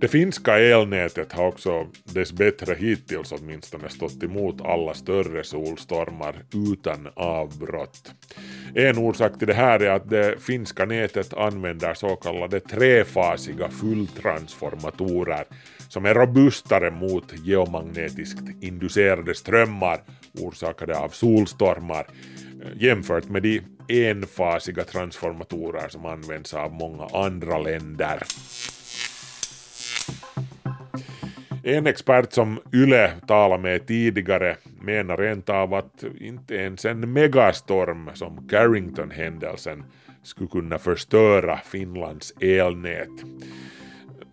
Det 0.00 0.08
finska 0.08 0.58
elnätet 0.58 1.32
har 1.32 1.46
också 1.46 1.86
dess 2.04 2.32
bättre 2.32 2.74
hittills 2.74 3.32
åtminstone 3.32 3.88
stått 3.88 4.22
emot 4.22 4.60
alla 4.60 4.94
större 4.94 5.44
solstormar 5.44 6.44
utan 6.72 7.08
avbrott. 7.14 8.12
En 8.74 8.98
orsak 8.98 9.38
till 9.38 9.46
det 9.48 9.54
här 9.54 9.80
är 9.80 9.90
att 9.90 10.10
det 10.10 10.42
finska 10.42 10.84
nätet 10.84 11.34
använder 11.34 11.94
så 11.94 12.16
kallade 12.16 12.60
trefasiga 12.60 13.68
fulltransformatorer 13.68 15.44
som 15.88 16.06
är 16.06 16.14
robustare 16.14 16.90
mot 16.90 17.32
geomagnetiskt 17.44 18.44
inducerade 18.60 19.34
strömmar 19.34 20.00
orsakade 20.38 20.98
av 20.98 21.08
solstormar 21.08 22.06
eh, 22.62 22.82
jämfört 22.82 23.28
med 23.28 23.42
de 23.42 23.60
enfasiga 23.88 24.84
transformatorer 24.84 25.88
som 25.88 26.06
används 26.06 26.54
av 26.54 26.72
många 26.72 27.06
andra 27.06 27.58
länder. 27.58 28.22
En 31.62 31.86
expert 31.86 32.32
som 32.32 32.58
Yle 32.72 33.10
talade 33.26 33.62
med 33.62 33.86
tidigare 33.86 34.56
menar 34.80 35.16
rent 35.16 35.48
av 35.48 35.74
att 35.74 36.04
inte 36.20 36.54
ens 36.54 36.84
en 36.84 37.12
megastorm 37.12 38.10
som 38.14 38.48
Carrington-händelsen 38.48 39.84
skulle 40.22 40.48
kunna 40.48 40.78
förstöra 40.78 41.56
Finlands 41.56 42.34
elnät. 42.40 43.08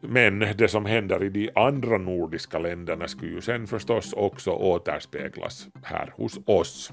Men 0.02 0.40
det 0.40 0.68
som 0.68 0.86
händer 0.86 1.24
i 1.24 1.30
de 1.30 1.50
andra 1.56 1.98
nordiska 1.98 2.60
länderna 2.60 3.08
skulle 3.08 3.32
ju 3.32 3.42
sen 3.42 3.68
förstås 3.68 4.14
också 4.14 4.52
återspeglas 4.52 5.68
här 5.84 6.14
hos 6.16 6.40
oss. 6.46 6.92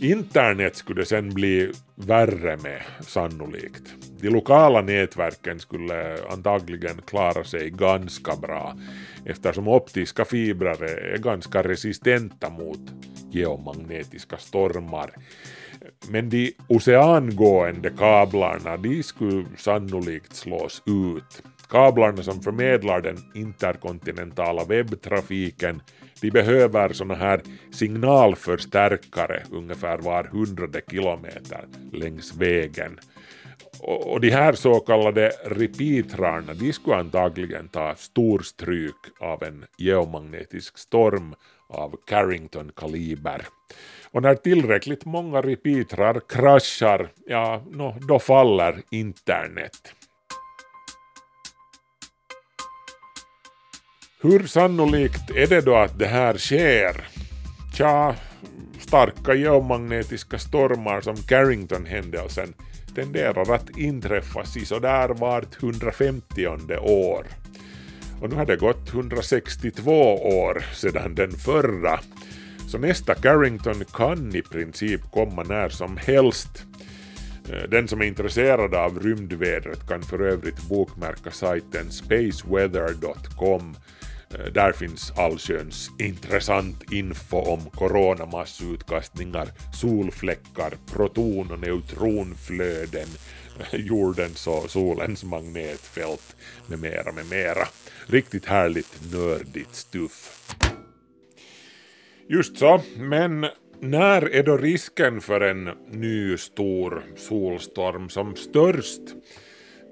Internet 0.00 0.76
skulle 0.76 1.04
sen 1.04 1.34
bli 1.34 1.72
värre 1.94 2.56
med 2.56 2.82
sannolikt. 3.00 3.94
De 4.20 4.28
lokala 4.30 4.80
nätverken 4.82 5.60
skulle 5.60 6.16
antagligen 6.30 7.02
klara 7.06 7.44
sig 7.44 7.70
ganska 7.70 8.36
bra 8.36 8.76
eftersom 9.26 9.68
optiska 9.68 10.24
fibrer 10.24 10.82
är 10.82 11.18
ganska 11.18 11.62
resistenta 11.62 12.50
mot 12.50 12.80
geomagnetiska 13.30 14.36
stormar. 14.36 15.10
Men 16.10 16.30
de 16.30 16.52
oceangående 16.68 17.90
kablarna 17.90 18.76
de 18.76 19.02
skulle 19.02 19.46
sannolikt 19.56 20.34
slås 20.36 20.82
ut. 20.86 21.42
Kablarna 21.68 22.22
som 22.22 22.42
förmedlar 22.42 23.00
den 23.00 23.18
interkontinentala 23.34 24.64
webbtrafiken 24.64 25.82
de 26.20 26.30
behöver 26.30 26.92
såna 26.92 27.14
här 27.14 27.40
signalförstärkare 27.72 29.42
ungefär 29.50 29.98
var 29.98 30.24
hundrade 30.24 30.80
kilometer 30.90 31.64
längs 31.92 32.36
vägen. 32.36 32.98
Och, 33.80 34.20
de 34.20 34.30
här 34.30 34.52
så 34.52 34.80
kallade 34.80 35.32
repeatrarna 35.44 36.54
de 36.54 36.72
skulle 36.72 36.96
antagligen 36.96 37.68
ta 37.68 37.94
stor 37.94 38.38
stryk 38.38 38.94
av 39.20 39.42
en 39.42 39.64
geomagnetisk 39.76 40.78
storm 40.78 41.34
av 41.68 41.96
Carrington-kaliber. 42.06 43.46
Och 44.10 44.22
när 44.22 44.34
tillräckligt 44.34 45.04
många 45.04 45.42
repeatrar 45.42 46.20
kraschar, 46.28 47.08
ja, 47.26 47.62
no, 47.70 47.94
då 48.08 48.18
faller 48.18 48.82
internet. 48.90 49.94
Hur 54.20 54.46
sannolikt 54.46 55.30
är 55.30 55.46
det 55.46 55.60
då 55.60 55.76
att 55.76 55.98
det 55.98 56.06
här 56.06 56.38
sker? 56.38 57.08
Tja, 57.74 58.14
starka 58.78 59.34
geomagnetiska 59.34 60.38
stormar 60.38 61.00
som 61.00 61.16
Carrington-händelsen 61.16 62.54
tenderar 62.94 63.54
att 63.54 63.78
inträffa 63.78 64.44
sådär 64.44 65.08
vart 65.08 65.62
150 65.62 66.46
år. 66.80 67.26
Och 68.20 68.30
nu 68.30 68.36
har 68.36 68.46
det 68.46 68.56
gått 68.56 68.88
162 68.88 70.14
år 70.14 70.64
sedan 70.74 71.14
den 71.14 71.30
förra, 71.30 72.00
så 72.68 72.78
nästa 72.78 73.14
Carrington 73.14 73.84
kan 73.84 74.36
i 74.36 74.42
princip 74.42 75.00
komma 75.12 75.42
när 75.42 75.68
som 75.68 75.96
helst. 75.96 76.64
Eh, 77.50 77.68
den 77.68 77.88
som 77.88 78.00
är 78.00 78.06
intresserad 78.06 78.74
av 78.74 79.00
rymdvädret 79.00 79.88
kan 79.88 80.02
för 80.02 80.20
övrigt 80.20 80.68
bokmärka 80.68 81.30
sajten 81.30 81.90
spaceweather.com. 81.90 83.76
Eh, 84.34 84.52
där 84.52 84.72
finns 84.72 85.12
allsköns 85.16 85.90
intressant 85.98 86.92
info 86.92 87.36
om 87.36 87.70
coronamassutkastningar, 87.70 89.48
solfläckar, 89.80 90.74
proton 90.92 91.50
och 91.50 91.58
neutronflöden, 91.58 93.08
jordens 93.72 94.46
och 94.46 94.70
solens 94.70 95.24
magnetfält 95.24 96.36
med 96.66 96.78
mera, 96.78 97.12
med 97.12 97.26
mera. 97.30 97.68
Riktigt 98.06 98.46
härligt 98.46 99.12
nördigt 99.12 99.74
stuff. 99.74 100.44
Just 102.28 102.58
så, 102.58 102.80
men 102.96 103.46
när 103.80 104.34
är 104.34 104.42
då 104.42 104.56
risken 104.56 105.20
för 105.20 105.40
en 105.40 105.64
ny 105.90 106.36
stor 106.36 107.04
solstorm 107.16 108.08
som 108.08 108.36
störst? 108.36 109.02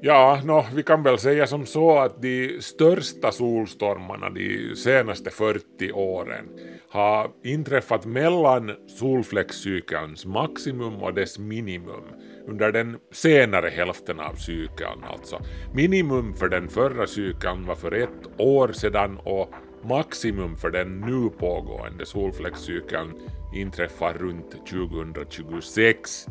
Ja, 0.01 0.41
no, 0.45 0.65
vi 0.75 0.83
kan 0.83 1.03
väl 1.03 1.19
säga 1.19 1.47
som 1.47 1.67
så 1.67 1.99
att 1.99 2.23
de 2.23 2.59
största 2.61 3.33
solstormarna 3.33 4.31
de 4.31 4.77
senaste 4.77 5.31
40 5.31 5.93
åren 5.93 6.49
har 6.91 7.31
inträffat 7.45 8.07
mellan 8.07 8.73
solfläckscykelns 8.99 10.27
maximum 10.27 11.03
och 11.03 11.15
dess 11.15 11.39
minimum 11.39 12.05
under 12.47 12.73
den 12.73 12.97
senare 13.13 13.69
hälften 13.69 14.21
av 14.21 14.35
cykeln 14.35 15.05
alltså. 15.13 15.41
Minimum 15.75 16.37
för 16.37 16.49
den 16.49 16.69
förra 16.69 17.07
cykeln 17.07 17.67
var 17.67 17.75
för 17.75 17.93
ett 17.93 18.41
år 18.41 18.73
sedan 18.73 19.19
och 19.25 19.55
maximum 19.85 20.57
för 20.57 20.71
den 20.71 21.01
nu 21.01 21.31
pågående 21.39 22.07
solfläckscykeln 22.07 23.13
inträffar 23.55 24.15
runt 24.15 24.51
2026. 24.51 26.27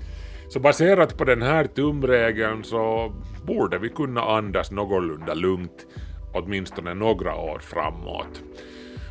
Så 0.55 0.59
baserat 0.59 1.17
på 1.17 1.23
den 1.23 1.41
här 1.41 1.65
tumregeln 1.65 2.63
så 2.63 3.13
borde 3.45 3.77
vi 3.77 3.89
kunna 3.89 4.21
andas 4.21 4.71
någorlunda 4.71 5.33
lugnt 5.33 5.85
åtminstone 6.33 6.93
några 6.93 7.35
år 7.35 7.59
framåt. 7.59 8.43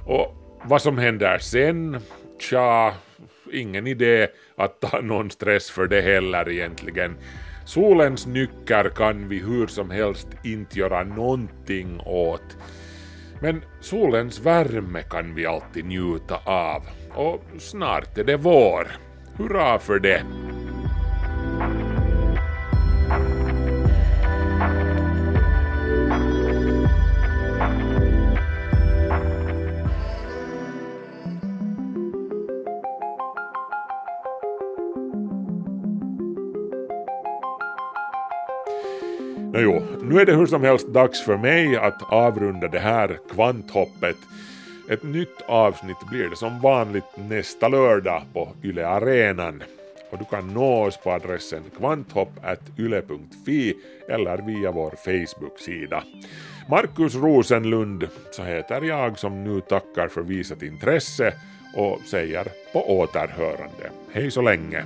Och 0.06 0.34
vad 0.64 0.82
som 0.82 0.98
händer 0.98 1.38
sen? 1.38 2.00
Tja, 2.38 2.94
ingen 3.52 3.86
idé 3.86 4.28
att 4.56 4.80
ta 4.80 5.00
någon 5.00 5.30
stress 5.30 5.70
för 5.70 5.86
det 5.86 6.00
heller 6.00 6.48
egentligen. 6.48 7.16
Solens 7.66 8.26
nycker 8.26 8.88
kan 8.88 9.28
vi 9.28 9.38
hur 9.38 9.66
som 9.66 9.90
helst 9.90 10.28
inte 10.44 10.78
göra 10.78 11.02
någonting 11.02 12.00
åt. 12.00 12.56
Men 13.40 13.62
solens 13.80 14.40
värme 14.40 15.02
kan 15.02 15.34
vi 15.34 15.46
alltid 15.46 15.84
njuta 15.84 16.36
av. 16.44 16.82
Och 17.14 17.42
snart 17.58 18.18
är 18.18 18.24
det 18.24 18.36
vår. 18.36 18.86
Hurra 19.36 19.78
för 19.78 19.98
det! 19.98 20.24
Nu 40.14 40.20
är 40.20 40.26
det 40.26 40.34
hur 40.34 40.46
som 40.46 40.62
helst 40.62 40.88
dags 40.88 41.24
för 41.24 41.36
mig 41.36 41.76
att 41.76 42.02
avrunda 42.12 42.68
det 42.68 42.78
här 42.78 43.18
kvanthoppet. 43.30 44.16
Ett 44.90 45.02
nytt 45.02 45.42
avsnitt 45.46 45.96
blir 46.10 46.28
det 46.28 46.36
som 46.36 46.60
vanligt 46.60 47.16
nästa 47.28 47.68
lördag 47.68 48.22
på 48.32 48.48
Yle 48.62 48.86
Arenan. 48.86 49.62
Och 50.10 50.18
du 50.18 50.24
kan 50.24 50.54
nå 50.54 50.84
oss 50.86 50.96
på 50.96 51.10
adressen 51.10 51.62
kvanthopp.yle.fi 51.78 53.74
eller 54.08 54.38
via 54.38 54.70
vår 54.72 54.90
Facebook-sida. 55.04 56.02
Markus 56.68 57.14
Rosenlund, 57.14 58.08
så 58.30 58.42
heter 58.42 58.82
jag 58.82 59.18
som 59.18 59.44
nu 59.44 59.60
tackar 59.60 60.08
för 60.08 60.22
visat 60.22 60.62
intresse 60.62 61.34
och 61.76 62.00
säger 62.06 62.46
på 62.72 62.98
återhörande. 62.98 63.90
Hej 64.12 64.30
så 64.30 64.42
länge! 64.42 64.84